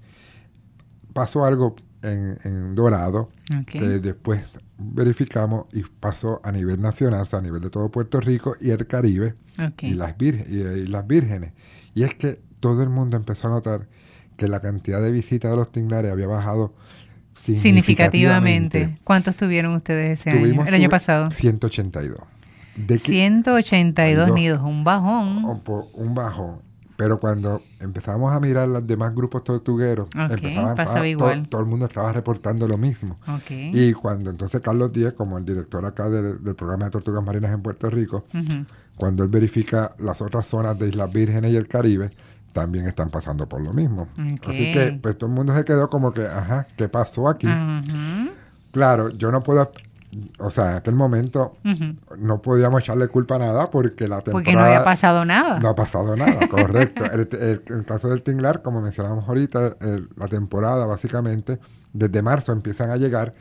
[1.14, 3.30] pasó algo en, Dorado,
[3.66, 4.42] que después
[4.78, 8.72] verificamos y pasó a nivel nacional, o sea, a nivel de todo Puerto Rico y
[8.72, 9.36] el Caribe
[9.82, 11.54] y, las y, las vírgenes.
[11.94, 13.88] Y es que todo el mundo empezó a notar
[14.36, 16.74] que la cantidad de visitas de los tinglares había bajado
[17.36, 18.98] significativamente.
[19.06, 20.66] ¿Cuántos tuvieron ustedes ese año?
[20.66, 21.32] El año pasado.
[21.32, 22.20] 182.
[22.88, 25.62] De 182 nidos, un bajón.
[25.94, 26.72] un bajón.
[27.02, 30.08] Pero cuando empezamos a mirar los demás grupos tortugueros,
[31.50, 33.18] todo, el mundo estaba reportando lo mismo.
[33.50, 37.64] Y cuando entonces Carlos Díez, como el director acá del, programa de tortugas marinas en
[37.64, 38.26] Puerto Rico,
[38.98, 42.12] cuando él verifica las otras zonas de Islas Vírgenes y el Caribe,
[42.54, 44.08] también están pasando por lo mismo.
[44.46, 47.48] Así que pues todo el mundo se quedó como que, ajá, ¿qué pasó aquí?
[48.72, 49.72] Claro, yo no puedo
[50.40, 51.58] o sea, en aquel momento
[52.18, 54.32] no podíamos echarle culpa a nada porque la temporada...
[54.34, 55.60] Porque no había pasado nada.
[55.60, 57.06] No ha pasado nada, correcto.
[57.06, 57.30] el,
[57.68, 59.78] el, caso del tinglar, como mencionamos ahorita,
[60.16, 61.60] la temporada básicamente,
[61.94, 63.34] desde marzo empiezan a llegar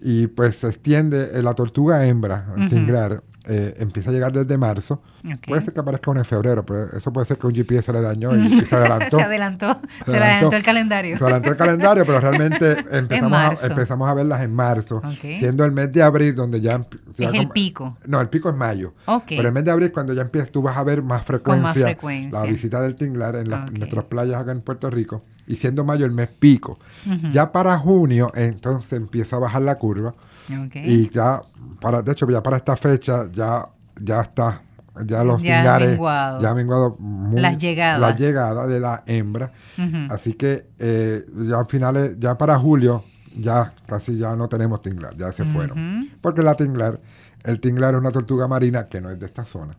[0.00, 5.02] y pues se extiende la tortuga hembra, el tinglar, eh, empieza a llegar desde marzo.
[5.46, 7.92] Puede ser que aparezca uno en febrero, pero eso puede ser que un GPS se
[7.92, 9.16] le dañó y, se adelantó.
[9.16, 9.80] se adelantó.
[10.04, 11.18] Se, adelantó, el calendario.
[11.18, 15.72] Se adelantó el calendario, pero realmente empezamos, a, empezamos a verlas en marzo, siendo el
[15.72, 16.80] mes de abril donde ya...
[17.18, 17.96] es el pico.
[18.06, 18.94] No, el pico es mayo.
[19.28, 21.96] Pero el mes de abril cuando ya empiezas, tú vas a ver más frecuencia,
[22.30, 26.12] la visita del tinglar en, nuestras playas acá en Puerto Rico, y siendo mayo el
[26.12, 26.78] mes pico.
[27.32, 30.14] Ya para junio, entonces empieza a bajar la curva
[30.74, 31.40] y ya,
[31.80, 33.66] para, de hecho, ya para esta fecha ya,
[34.00, 34.62] ya está,
[35.06, 35.78] ya los ya
[36.40, 36.98] ya han menguado
[37.34, 38.00] las llegadas.
[38.00, 39.52] la llegada de la hembra.
[40.10, 43.04] Así que eh, ya a finales, ya para julio,
[43.38, 46.10] ya casi ya no tenemos tinglar, ya se fueron.
[46.20, 47.00] Porque la tinglar
[47.44, 49.76] el tinglar es una tortuga marina que no es de esta zona.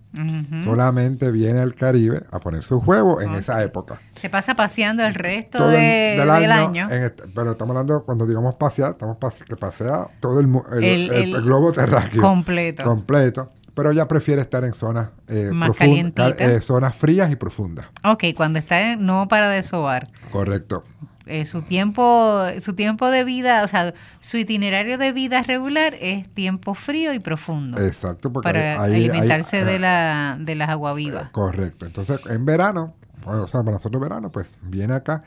[0.64, 4.00] Solamente viene al Caribe a poner sus huevos en esa época.
[4.16, 6.90] Se pasa paseando el resto del año.
[6.90, 12.22] Este, pero estamos hablando, cuando digamos pasear, estamos que pasea todo el, globo terráqueo.
[12.22, 12.84] Completo.
[12.84, 13.52] Completo.
[13.74, 17.88] Pero ella prefiere estar en zonas eh, profundas, eh, zonas frías y profundas.
[18.04, 20.10] Ok, cuando está no para desovar.
[20.32, 20.84] Correcto.
[21.26, 26.28] Eh, su tiempo su tiempo de vida, o sea, su itinerario de vida regular es
[26.34, 27.82] tiempo frío y profundo.
[27.82, 31.30] Exacto, porque para alimentarse de la de las aguavivas.
[31.30, 31.86] correcto.
[31.86, 32.96] Entonces, en verano,
[33.26, 35.24] o sea, para nosotros verano, pues viene acá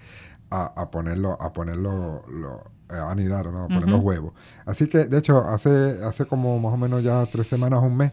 [0.51, 3.64] a, a ponerlo a ponerlo lo, a anidar, ¿no?
[3.64, 4.32] a poner los huevos.
[4.64, 8.12] Así que, de hecho, hace hace como más o menos ya tres semanas, un mes,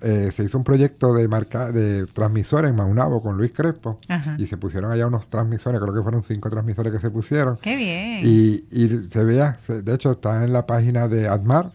[0.00, 4.00] eh, se hizo un proyecto de marca de transmisores en Maunabo con Luis Crespo.
[4.38, 7.56] Y se pusieron allá unos transmisores, creo que fueron cinco transmisores que se pusieron.
[7.62, 8.20] ¡Qué bien!
[8.22, 11.72] Y, y se vea, de hecho está en la página de Admar.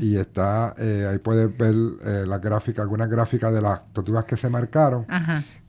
[0.00, 1.74] Y está, eh, ahí puedes ver
[2.04, 5.06] eh, la gráfica, algunas gráficas de las tortugas que se marcaron,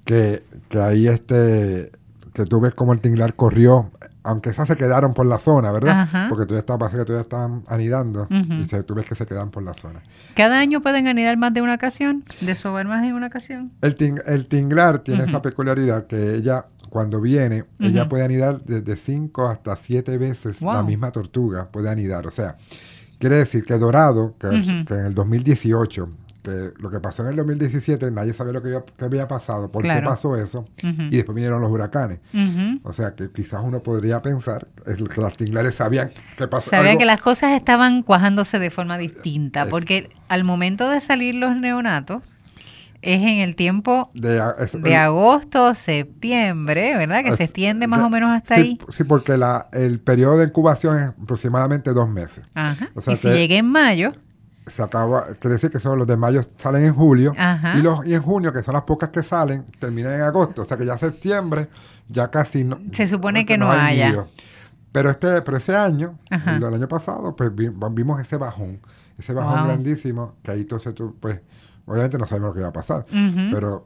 [0.03, 1.91] que, que ahí este,
[2.33, 3.91] que tú ves como el tinglar corrió
[4.27, 6.27] aunque esas se quedaron por la zona, ¿verdad?
[6.27, 9.63] Porque todavía, está, que todavía están anidando y se, tú ves que se quedan por
[9.63, 10.01] la zona.
[10.35, 12.25] ¿Cada año pueden anidar más de una ocasión?
[12.41, 13.71] ¿Desovar más en una ocasión?
[13.81, 19.47] El, el tinglar tiene esa peculiaridad que ella, cuando viene, ella puede anidar desde 5
[19.47, 22.27] hasta 7 veces la misma tortuga puede anidar.
[22.27, 22.57] O sea,
[23.19, 24.49] quiere decir que Dorado, que,
[24.85, 26.09] que en el 2018
[26.47, 29.71] que lo que pasó en el 2017, nadie sabía lo que había, que había pasado,
[29.71, 32.19] por qué pasó eso, y después vinieron los huracanes.
[32.83, 34.67] O sea, que quizás uno podría pensar
[35.13, 38.97] que las tinglares sabían que pasó Sabía algo- que las cosas estaban cuajándose de forma
[38.97, 42.23] distinta, Es- porque al momento de salir los neonatos
[43.01, 47.23] es en el tiempo de, es- de agosto, septiembre, ¿verdad?
[47.23, 48.79] Que se extiende más de- o menos hasta sí, ahí.
[48.89, 52.43] Sí, porque la, el periodo de incubación es aproximadamente dos meses.
[52.55, 52.89] Ajá.
[52.95, 54.13] o sea y si que- llegué en mayo,
[54.67, 57.77] Se acaba, quiere decir que son los de mayo salen en julio Ajá.
[57.77, 60.61] y los y en junio, que son las pocas que salen, terminan en agosto.
[60.61, 61.69] O sea que ya septiembre
[62.09, 62.79] ya casi no.
[62.91, 64.25] Se supone que no hay haya.
[64.91, 68.79] Pero este, pero ese año, el del año pasado, pues vi- vimos ese bajón,
[69.17, 69.65] ese bajón Wow.
[69.67, 71.39] grandísimo, que ahí entonces pues,
[71.85, 73.05] obviamente no sabemos lo que iba a pasar.
[73.51, 73.85] Pero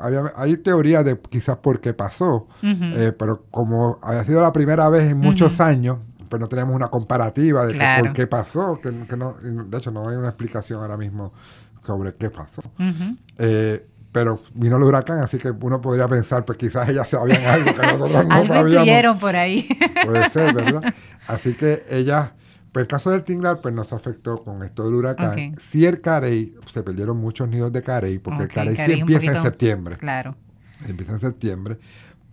[0.00, 4.88] había, hay teorías de quizás por qué pasó, eh, pero como había sido la primera
[4.88, 5.98] vez en muchos años,
[6.32, 8.04] pues no tenemos una comparativa de que Claro.
[8.04, 11.34] por qué pasó, que, que no, de hecho no hay una explicación ahora mismo
[11.84, 12.62] sobre qué pasó.
[12.78, 13.16] Ujú.
[13.36, 17.74] Eh, pero vino el huracán, así que uno podría pensar, pues quizás ellas sabían algo
[17.74, 19.18] que nosotros no Algo sabíamos.
[19.18, 19.68] por ahí.
[20.06, 20.94] Puede ser, ¿verdad?
[21.26, 22.32] Así que ella,
[22.72, 25.52] pues el caso del tinglar, pues nos afectó con esto del huracán.
[25.52, 25.60] Ok.
[25.60, 28.94] Sí el carey, se perdieron muchos nidos de carey, porque Ok, el carey sí carey
[28.94, 29.96] un empieza en poquito- septiembre.
[29.98, 30.34] claro.
[30.88, 31.78] Empieza en septiembre.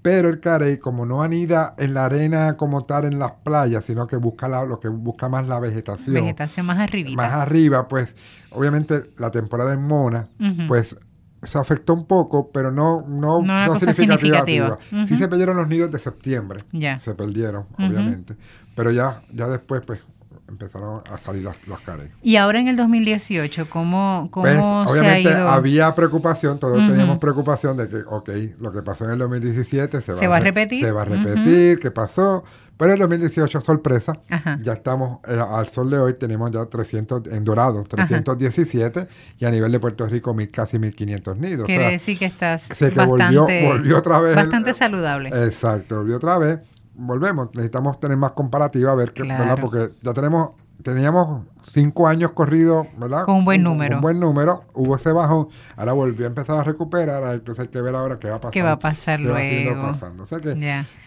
[0.02, 4.08] Pero el carey, como no anida en la arena como tal en las playas, sino
[4.08, 7.18] que busca la- lo que busca más la vegetación, Vegetación más arribita.
[7.22, 8.16] más arriba, pues
[8.52, 10.30] obviamente la temporada en Mona,
[10.70, 10.96] pues
[11.44, 14.18] se afectó un poco, pero no, no, No no significativa.
[14.46, 14.80] significativa.
[14.90, 15.16] Sí Ujú.
[15.16, 16.60] se perdieron los nidos de septiembre.
[16.72, 16.98] Ya.
[17.00, 18.36] Se perdieron, obviamente.
[18.76, 20.00] Pero ya, ya después, pues,
[20.50, 22.10] empezaron a salir las, las carey.
[22.22, 25.50] Y ahora en el 2018, ¿cómo, cómo Pues, se ha obviamente ido?
[25.50, 28.30] había preocupación, todos teníamos preocupación de que, ok,
[28.60, 30.84] lo que pasó en el 2017 se, ¿Se va a re- repetir?
[30.84, 32.44] Se va a repetir, ¿qué pasó?
[32.78, 34.58] Pero en el 2018, sorpresa, Ajá.
[34.62, 39.52] ya estamos, eh, al sol de hoy tenemos ya 300, en Dorado, 317, y a
[39.52, 41.64] nivel de Puerto Rico mil, casi 1500 nidos.
[41.64, 44.30] O Quiere sea, decir que estás sé que bastante, volvió, volvió otra vez.
[44.32, 45.30] el- bastante saludable.
[45.46, 46.60] Exacto, volvió otra vez.
[47.02, 49.44] Volvemos, necesitamos tener más comparativa, a ver qué, Claro.
[49.46, 49.62] ¿verdad?
[49.62, 50.52] Porque ya tenemos,
[50.84, 53.24] teníamos cinco años corridos, ¿verdad?
[53.24, 53.96] Con un buen número.
[53.98, 55.48] Un buen número, hubo ese bajón,
[55.78, 58.52] ahora volvió a empezar a recuperar, entonces hay que ver ahora qué va a pasar.
[58.52, 59.82] ¿Qué va a pasar qué va luego?
[59.84, 60.24] pasando.
[60.24, 60.52] O sea que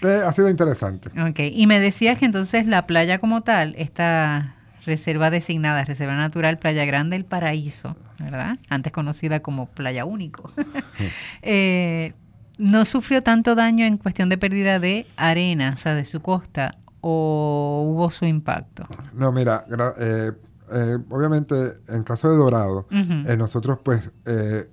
[0.06, 1.10] ha sido interesante.
[1.20, 6.58] Ok, y me decías que entonces la playa como tal, esta reserva designada, Reserva Natural
[6.58, 8.58] Playa Grande El Paraíso, ¿verdad?
[8.68, 10.50] Antes conocida como Playa Único,
[11.42, 12.14] eh,
[12.62, 16.70] no sufrió tanto daño en cuestión de pérdida de arena, o sea, de su costa,
[17.00, 18.84] o hubo su impacto.
[19.14, 20.32] No, mira, gra- eh,
[20.72, 21.54] eh, obviamente
[21.88, 24.70] en caso de Dorado, eh, nosotros pues eh,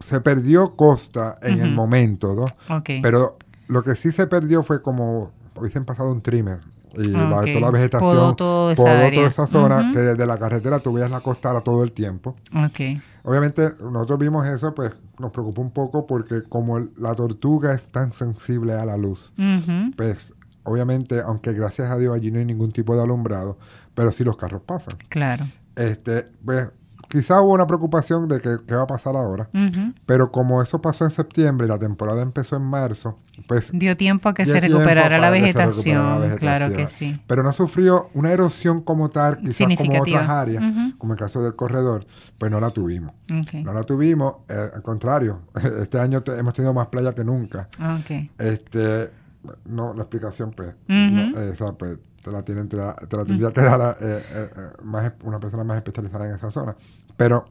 [0.00, 2.76] se perdió costa en el momento, ¿no?
[2.76, 2.90] Ok.
[3.02, 3.38] Pero
[3.68, 6.60] lo que sí se perdió fue como hubiesen pasado un trimmer.
[6.94, 9.12] Y la- toda la vegetación, Podó toda esa podó área.
[9.14, 12.36] toda esa zona, que desde la carretera tú veías la costara todo el tiempo.
[12.54, 13.00] ok.
[13.22, 17.86] Obviamente, nosotros vimos eso, pues nos preocupó un poco porque como el- la tortuga es
[17.86, 19.32] tan sensible a la luz,
[19.96, 23.58] pues obviamente, aunque gracias a Dios allí no hay ningún tipo de alumbrado,
[23.94, 24.96] pero sí los carros pasan.
[25.08, 25.44] Claro.
[25.76, 26.70] Este, pues
[27.10, 29.48] quizá hubo una preocupación de que qué va a pasar ahora,
[30.06, 34.28] pero como eso pasó en septiembre y la temporada empezó en marzo, pues Dio tiempo
[34.28, 37.20] a que se recuperara la para que se vegetación, recuperara la claro que sí.
[37.26, 40.98] Pero no sufrió una erosión como tal, quizás como otras áreas, Ujú.
[40.98, 42.06] como el caso del corredor,
[42.38, 43.12] pues no la tuvimos.
[43.52, 45.40] No la tuvimos, eh, al contrario,
[45.82, 47.68] este año te- hemos tenido más playa que nunca.
[47.78, 48.30] Ok.
[48.38, 49.10] Este,
[49.64, 53.50] no, la explicación, pues, no, esa, pues, te la, tienen, te la, te la tendría
[53.50, 56.76] que dar eh, eh, eh, más, una persona más especializada en esa zona.
[57.20, 57.46] Pero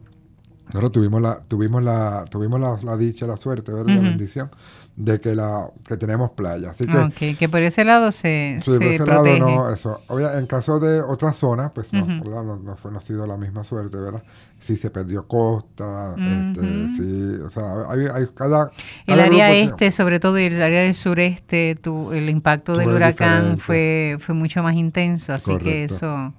[0.74, 3.94] nosotros tuvimos la, tuvimos la, tuvimos la, la dicha, la suerte, ¿verdad?
[3.94, 4.06] la Ujú.
[4.10, 4.50] bendición
[4.96, 6.72] de que la, que tenemos playa.
[6.72, 9.40] Así que Ok, que por ese lado se, Sí, por se ese lado protege.
[9.40, 10.02] no, eso.
[10.08, 12.24] Obvia- en caso de otras zonas, pues no, Ujú.
[12.30, 12.44] ¿verdad?
[12.44, 14.24] No, no fue, no ha sido la misma suerte, ¿verdad?
[14.60, 16.96] Sí se perdió costa, este, Ujú.
[16.96, 18.72] sí, o sea, hay, hay cada...
[19.08, 22.76] El cada área grupo este, sobre todo, y el área del sureste, tu, el impacto
[22.76, 23.64] del huracán diferente.
[23.64, 25.96] fue, fue mucho más intenso, así que Correcto.
[25.96, 26.34] eso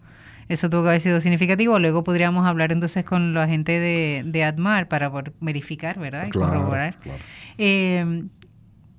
[0.50, 1.78] eso tuvo que haber sido significativo.
[1.78, 6.26] Luego podríamos hablar entonces con la gente de, de ADMAR para por- verificar, ¿verdad?
[6.26, 6.96] Y Claro, corroborar.
[7.02, 7.18] claro.
[7.58, 8.24] Eh,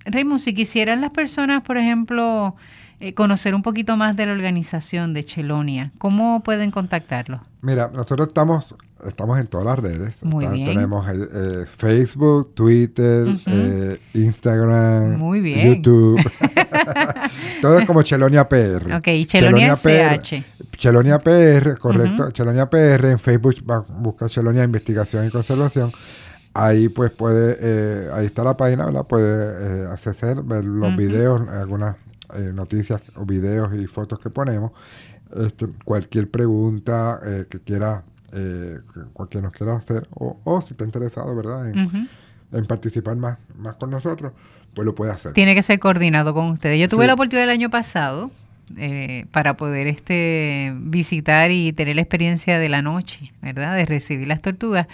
[0.05, 2.55] Raymond, si quisieran las personas, por ejemplo,
[2.99, 7.41] eh, conocer un poquito más de la organización de Chelonia, ¿cómo pueden contactarlos?
[7.61, 8.75] Mira, nosotros estamos,
[9.05, 10.23] estamos en todas las redes.
[10.23, 10.65] Muy bien.
[10.65, 15.75] Tenemos eh, eh, Facebook, Twitter, eh, Instagram, Muy bien.
[15.75, 16.19] YouTube.
[17.61, 18.93] Todo es como Chelonia PR.
[18.95, 20.43] Ok, y Chelonia PR, CH.
[20.81, 22.23] Chelonia PR, correcto.
[22.23, 22.31] Ujú.
[22.31, 25.91] Chelonia PR en Facebook, va- busca Chelonia Investigación y Conservación.
[26.55, 29.05] Ahí pues puede, eh, ahí está la página, ¿verdad?
[29.05, 31.97] Puede eh, acceder, ver los videos, algunas
[32.33, 34.71] eh, noticias, o videos y fotos que ponemos.
[35.37, 38.03] Este, cualquier pregunta eh, que quiera
[38.33, 38.79] eh,
[39.13, 41.69] cualquiera nos quiera hacer, o, o si está interesado, ¿verdad?
[41.69, 44.33] En, participar más, más con nosotros,
[44.73, 45.33] pues lo puede hacer.
[45.33, 46.79] Tiene que ser coordinado con ustedes.
[46.79, 47.07] Yo tuve Sí.
[47.07, 48.31] la oportunidad el año pasado
[48.77, 53.75] eh, para poder este visitar y tener la experiencia de la noche, ¿verdad?
[53.75, 54.87] De recibir las tortugas.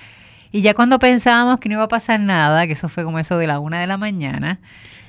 [0.51, 3.37] Y ya cuando pensábamos que no iba a pasar nada, que eso fue como eso
[3.37, 4.59] de la una de la mañana,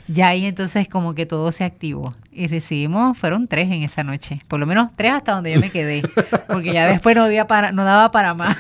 [0.09, 2.15] ya ahí entonces como que todo se activó.
[2.33, 5.71] Y recibimos, fueron tres en esa noche, por lo menos tres hasta donde yo me
[5.71, 6.03] quedé,
[6.49, 8.57] porque ya después no, daba para, no daba para más.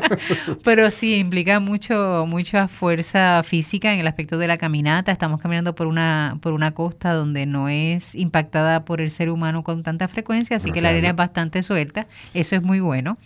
[0.64, 5.12] Pero sí, implica mucho, mucha fuerza física en el aspecto de la caminata.
[5.12, 9.62] Estamos caminando por una, por una costa donde no es impactada por el ser humano
[9.62, 12.06] con tanta frecuencia, así que la arena es bastante suelta.
[12.34, 13.18] Eso es muy bueno.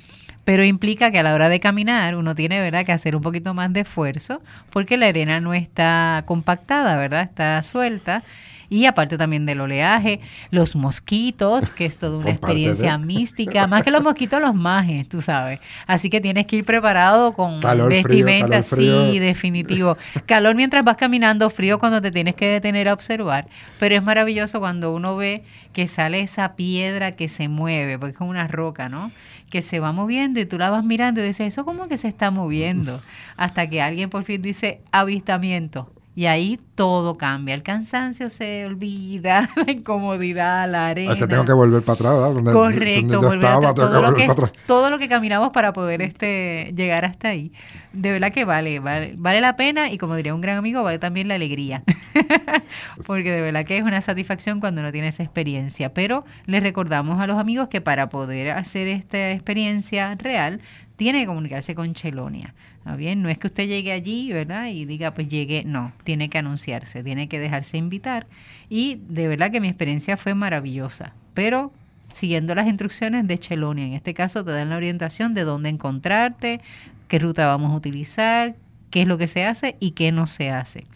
[0.46, 2.86] Pero implica que a la hora de caminar uno tiene ¿verdad?
[2.86, 4.40] que hacer un poquito más de esfuerzo
[4.70, 7.22] porque la arena no está compactada, ¿verdad?
[7.22, 8.22] Está suelta.
[8.68, 13.84] Y aparte también del oleaje, los mosquitos, que es toda una de- experiencia mística, más
[13.84, 15.60] que los mosquitos, los majes, tú sabes.
[15.86, 19.12] Así que tienes que ir preparado con Calor, frío, vestimenta, calor, frío.
[19.12, 19.96] sí, definitivo.
[20.26, 23.46] Calor mientras vas caminando, frío cuando te tienes que detener a observar.
[23.78, 25.42] Pero es maravilloso cuando uno ve
[25.72, 29.12] que sale esa piedra que se mueve, porque es como una roca, ¿no?
[29.50, 32.08] Que se va moviendo y tú la vas mirando y dices, eso como que se
[32.08, 33.00] está moviendo.
[33.36, 35.92] Hasta que alguien por fin dice avistamiento.
[36.16, 37.54] Y ahí todo cambia.
[37.54, 41.12] El cansancio se olvida, la incomodidad, la arena.
[41.12, 42.32] Es que tengo que volver para atrás, ¿verdad?
[42.32, 44.52] Donde, Correcto, donde yo volver estaba, atrás, tengo que todo, lo que, para atrás.
[44.66, 47.52] todo lo que caminamos para poder este llegar hasta ahí.
[47.92, 50.98] De verdad que vale, vale, vale la pena y como diría un gran amigo, vale
[50.98, 51.82] también la alegría.
[53.06, 55.92] Porque de verdad que es una satisfacción cuando uno tiene esa experiencia.
[55.92, 60.62] Pero les recordamos a los amigos que para poder hacer esta experiencia real,
[60.96, 62.54] tiene que comunicarse con Chelonia.
[62.78, 63.22] ¿Está bien?
[63.22, 64.66] No es que usted llegue allí, ¿verdad?
[64.68, 65.64] Y diga, pues llegue.
[65.64, 68.26] No, tiene que anunciarse, tiene que dejarse invitar.
[68.68, 71.12] Y de verdad que mi experiencia fue maravillosa.
[71.34, 71.72] Pero
[72.12, 73.86] siguiendo las instrucciones de Chelonia.
[73.86, 76.60] En este caso te dan la orientación de dónde encontrarte,
[77.08, 78.56] qué ruta vamos a utilizar,
[78.90, 80.86] qué es lo que se hace y qué no se hace.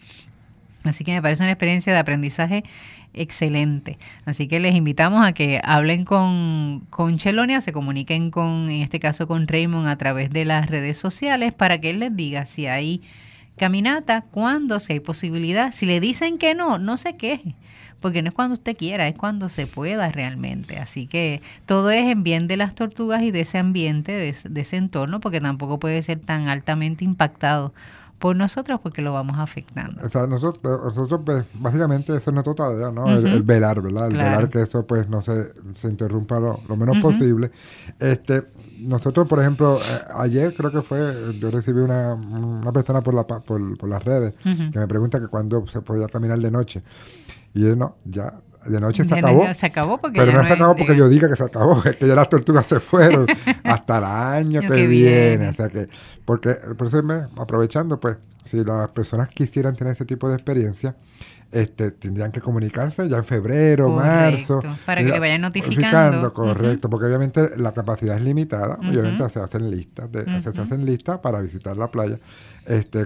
[0.83, 2.63] Así que me parece una experiencia de aprendizaje
[3.13, 3.97] excelente.
[4.25, 8.99] Así que les invitamos a que hablen con, con Chelonia, se comuniquen con, en este
[8.99, 12.67] caso con Raymond a través de las redes sociales para que él les diga si
[12.67, 13.01] hay
[13.57, 15.73] caminata, cuándo, si hay posibilidad.
[15.73, 17.55] Si le dicen que no, no se queje
[18.01, 20.79] porque no es cuando usted quiera, es cuando se pueda realmente.
[20.79, 24.61] Así que todo es en bien de las tortugas y de ese ambiente, de, de
[24.61, 27.73] ese entorno, porque tampoco puede ser tan altamente impactado
[28.21, 30.01] por nosotros porque lo vamos afectando.
[30.05, 30.63] O sea, nosotros,
[30.95, 33.09] nosotros pues, básicamente eso es nuestra tarea, ¿no?
[33.11, 34.07] el, el velar, ¿verdad?
[34.07, 34.29] El Claro.
[34.29, 37.51] velar que eso pues no se, se interrumpa lo, lo menos posible.
[37.99, 38.43] Este,
[38.79, 43.25] nosotros, por ejemplo, eh, ayer creo que fue, yo recibí una, una persona por, la,
[43.27, 44.33] por, por las redes
[44.71, 46.81] que me pregunta que cuándo se podía caminar de noche.
[47.53, 48.33] Y yo, no, ya,
[48.65, 49.53] de noche se no- acabó.
[49.53, 52.07] se acabó porque Pero no se acabó porque yo diga que se acabó, es que
[52.07, 53.25] ya las tortugas se fueron
[53.63, 55.27] hasta el año Año que, que viene.
[55.37, 55.49] viene.
[55.49, 55.87] O sea que,
[56.25, 60.95] porque, por eso me, aprovechando, pues, si las personas quisieran tener ese tipo de experiencia,
[61.51, 64.77] este, tendrían que comunicarse ya en febrero, Correcto, marzo.
[64.85, 66.33] para que le vayan notificando.
[66.33, 71.19] correcto, porque obviamente la capacidad es limitada, obviamente se hacen listas, de, se- hacen listas
[71.19, 72.17] para visitar la playa,
[72.65, 73.05] este,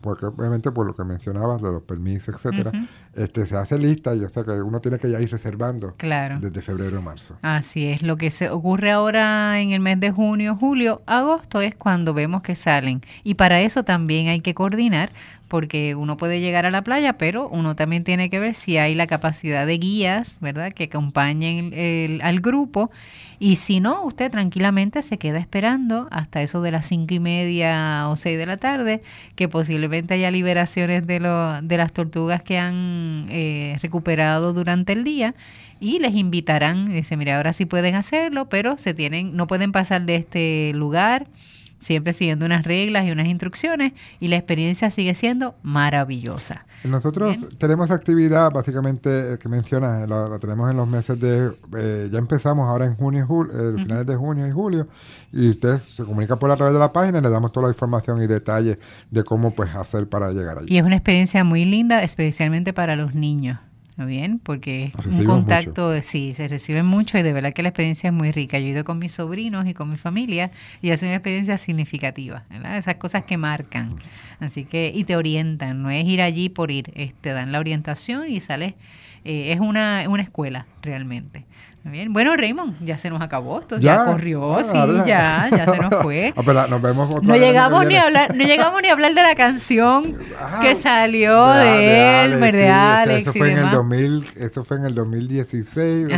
[0.00, 2.70] porque obviamente por lo que mencionabas, de los permisos, etcétera,
[3.14, 6.38] este, se hace lista y o sea que uno tiene que ya ir reservando Claro.
[6.40, 7.36] desde febrero o marzo.
[7.42, 11.74] Así es, lo que se ocurre ahora en el mes de junio, julio, agosto es
[11.74, 13.00] cuando vemos que salen.
[13.24, 15.10] Y para eso también hay que coordinar,
[15.48, 18.94] porque uno puede llegar a la playa, pero uno también tiene que ver si hay
[18.94, 22.90] la capacidad de guías, ¿verdad?, que acompañen el- al grupo.
[23.38, 28.08] Y si no, usted tranquilamente se queda esperando hasta eso de las cinco y media
[28.08, 29.02] o seis de la tarde,
[29.34, 35.04] que posiblemente haya liberaciones de, lo- de las tortugas que han eh, recuperado durante el
[35.04, 35.34] día
[35.80, 40.02] y les invitarán, dice, mira, ahora sí pueden hacerlo, pero se tienen, no pueden pasar
[40.06, 41.26] de este lugar,
[41.86, 46.66] siempre siguiendo unas reglas y unas instrucciones, y la experiencia sigue siendo maravillosa.
[46.84, 47.56] Nosotros Bien.
[47.58, 52.18] tenemos actividad básicamente eh, que mencionas, la, la tenemos en los meses de, eh, ya
[52.18, 54.88] empezamos ahora en junio y julio, finales de junio y julio,
[55.32, 58.22] y usted se comunica por a través de la página le damos toda la información
[58.22, 58.78] y detalles
[59.10, 60.72] de cómo pues hacer para llegar allí.
[60.72, 63.58] Y es una experiencia muy linda, especialmente para los niños.
[63.96, 64.40] ¿Está bien?
[64.40, 68.12] Porque es un contacto, sí, se reciben mucho y de verdad que la experiencia es
[68.12, 68.58] muy rica.
[68.58, 70.50] Yo he ido con mis sobrinos y con mi familia
[70.82, 72.76] y sido una experiencia significativa, ¿verdad?
[72.76, 73.96] Esas cosas que marcan.
[74.38, 77.58] Así que, y te orientan, no es ir allí por ir, es- te dan la
[77.58, 78.74] orientación y sales,
[79.24, 81.46] eh, es una, una escuela realmente.
[81.90, 82.12] Bien.
[82.12, 83.60] Bueno, Raymond, ya se nos acabó.
[83.60, 86.34] Esto ya, corrió, ah, sí, ya, ya se nos fue.
[86.46, 89.22] Ah, nos vemos otra no llegamos ni a hablar, no llegamos ni a hablar de
[89.22, 93.20] la canción ah, que salió de, él, de Alex.
[93.20, 96.08] eso, fue en el 2000, eso fue en el 2016,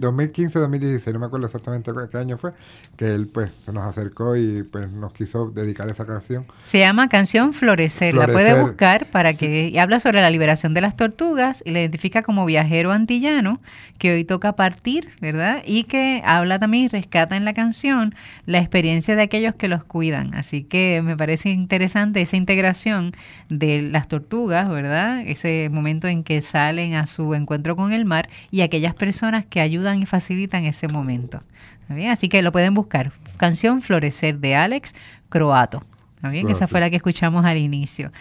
[0.00, 2.52] 2015, 2016, no me acuerdo exactamente qué año fue,
[2.96, 6.46] que él pues se nos acercó y pues nos quiso dedicar esa canción.
[6.64, 10.82] Se llama Canción Florecer, la puede buscar para que y habla sobre la liberación de
[10.82, 13.60] las tortugas y la identifica como viajero antillano
[13.98, 15.62] que hoy toca partir ¿verdad?
[15.66, 18.14] Y que habla también y rescata en la canción
[18.46, 20.34] la experiencia de aquellos que los cuidan.
[20.34, 23.12] Así que me parece interesante esa integración
[23.48, 25.22] de las tortugas, ¿verdad?
[25.26, 29.60] Ese momento en que salen a su encuentro con el mar y aquellas personas que
[29.60, 31.42] ayudan y facilitan ese momento.
[31.88, 32.10] Bien?
[32.10, 33.12] Así que lo pueden buscar.
[33.36, 34.94] Canción Florecer de Alex
[35.28, 35.82] Croato.
[36.22, 36.48] Bien?
[36.50, 38.12] Esa fue la que escuchamos al inicio.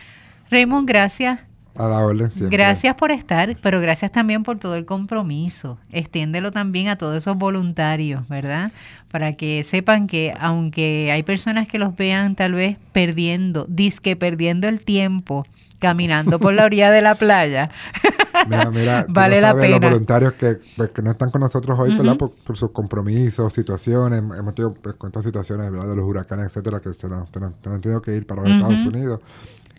[0.49, 5.78] Raymond, gracias a la orden Gracias por estar, pero gracias también por todo el compromiso.
[5.91, 8.72] Extiéndelo también a todos esos voluntarios, ¿verdad?
[9.09, 14.67] Para que sepan que aunque hay personas que los vean tal vez perdiendo, disque perdiendo
[14.67, 15.45] el tiempo,
[15.80, 17.70] caminando por la orilla de la playa.
[18.47, 19.80] Mira, mira, vale la pena.
[19.80, 22.17] Los voluntarios que, pues, que, no están con nosotros hoy, ¿verdad?
[22.17, 25.89] Por, sus compromisos, situaciones, hemos tenido pues, cuántas situaciones, ¿verdad?
[25.89, 29.20] De los huracanes, etcétera, que se nos, han tenido que ir para los Estados Unidos.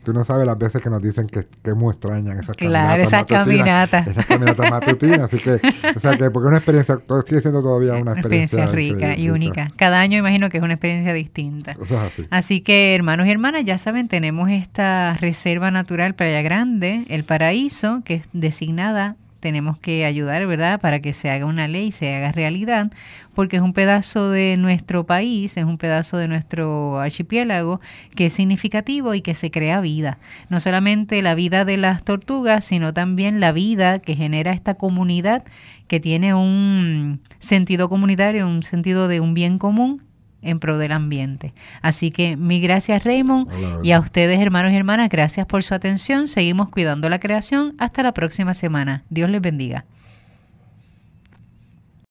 [0.03, 3.03] Tú no sabes las veces que nos dicen que, que es muy extraña esas claro,
[3.03, 4.07] esas caminatas.
[4.07, 5.21] Esas caminatas matutinas.
[5.21, 5.61] Así que,
[5.95, 9.69] o sea, que porque es una experiencia, sigue siendo todavía una, experiencia, rica y única.
[9.77, 11.73] Cada año imagino que es una experiencia distinta.
[11.73, 12.27] Eso es así.
[12.31, 18.03] Así que, hermanos y hermanas, ya saben, tenemos esta reserva natural Playa Grande, El Paraíso,
[18.05, 22.33] que es designada tenemos que ayudar, ¿verdad?, para que se haga una ley, se haga
[22.33, 22.93] realidad,
[23.35, 27.81] porque es un pedazo de nuestro país, es un pedazo de nuestro archipiélago
[28.15, 30.19] que es significativo y que se crea vida.
[30.49, 35.45] No solamente la vida de las tortugas, sino también la vida que genera esta comunidad
[35.89, 40.03] que tiene un sentido comunitario, un sentido de un bien común
[40.43, 41.53] en pro del ambiente.
[41.83, 43.49] Así que mi gracias Raymond
[43.85, 46.29] y a ustedes hermanos y hermanas, gracias por su atención.
[46.29, 47.75] Seguimos cuidando la creación.
[47.79, 49.05] Hasta la próxima semana.
[49.11, 49.85] Dios les bendiga.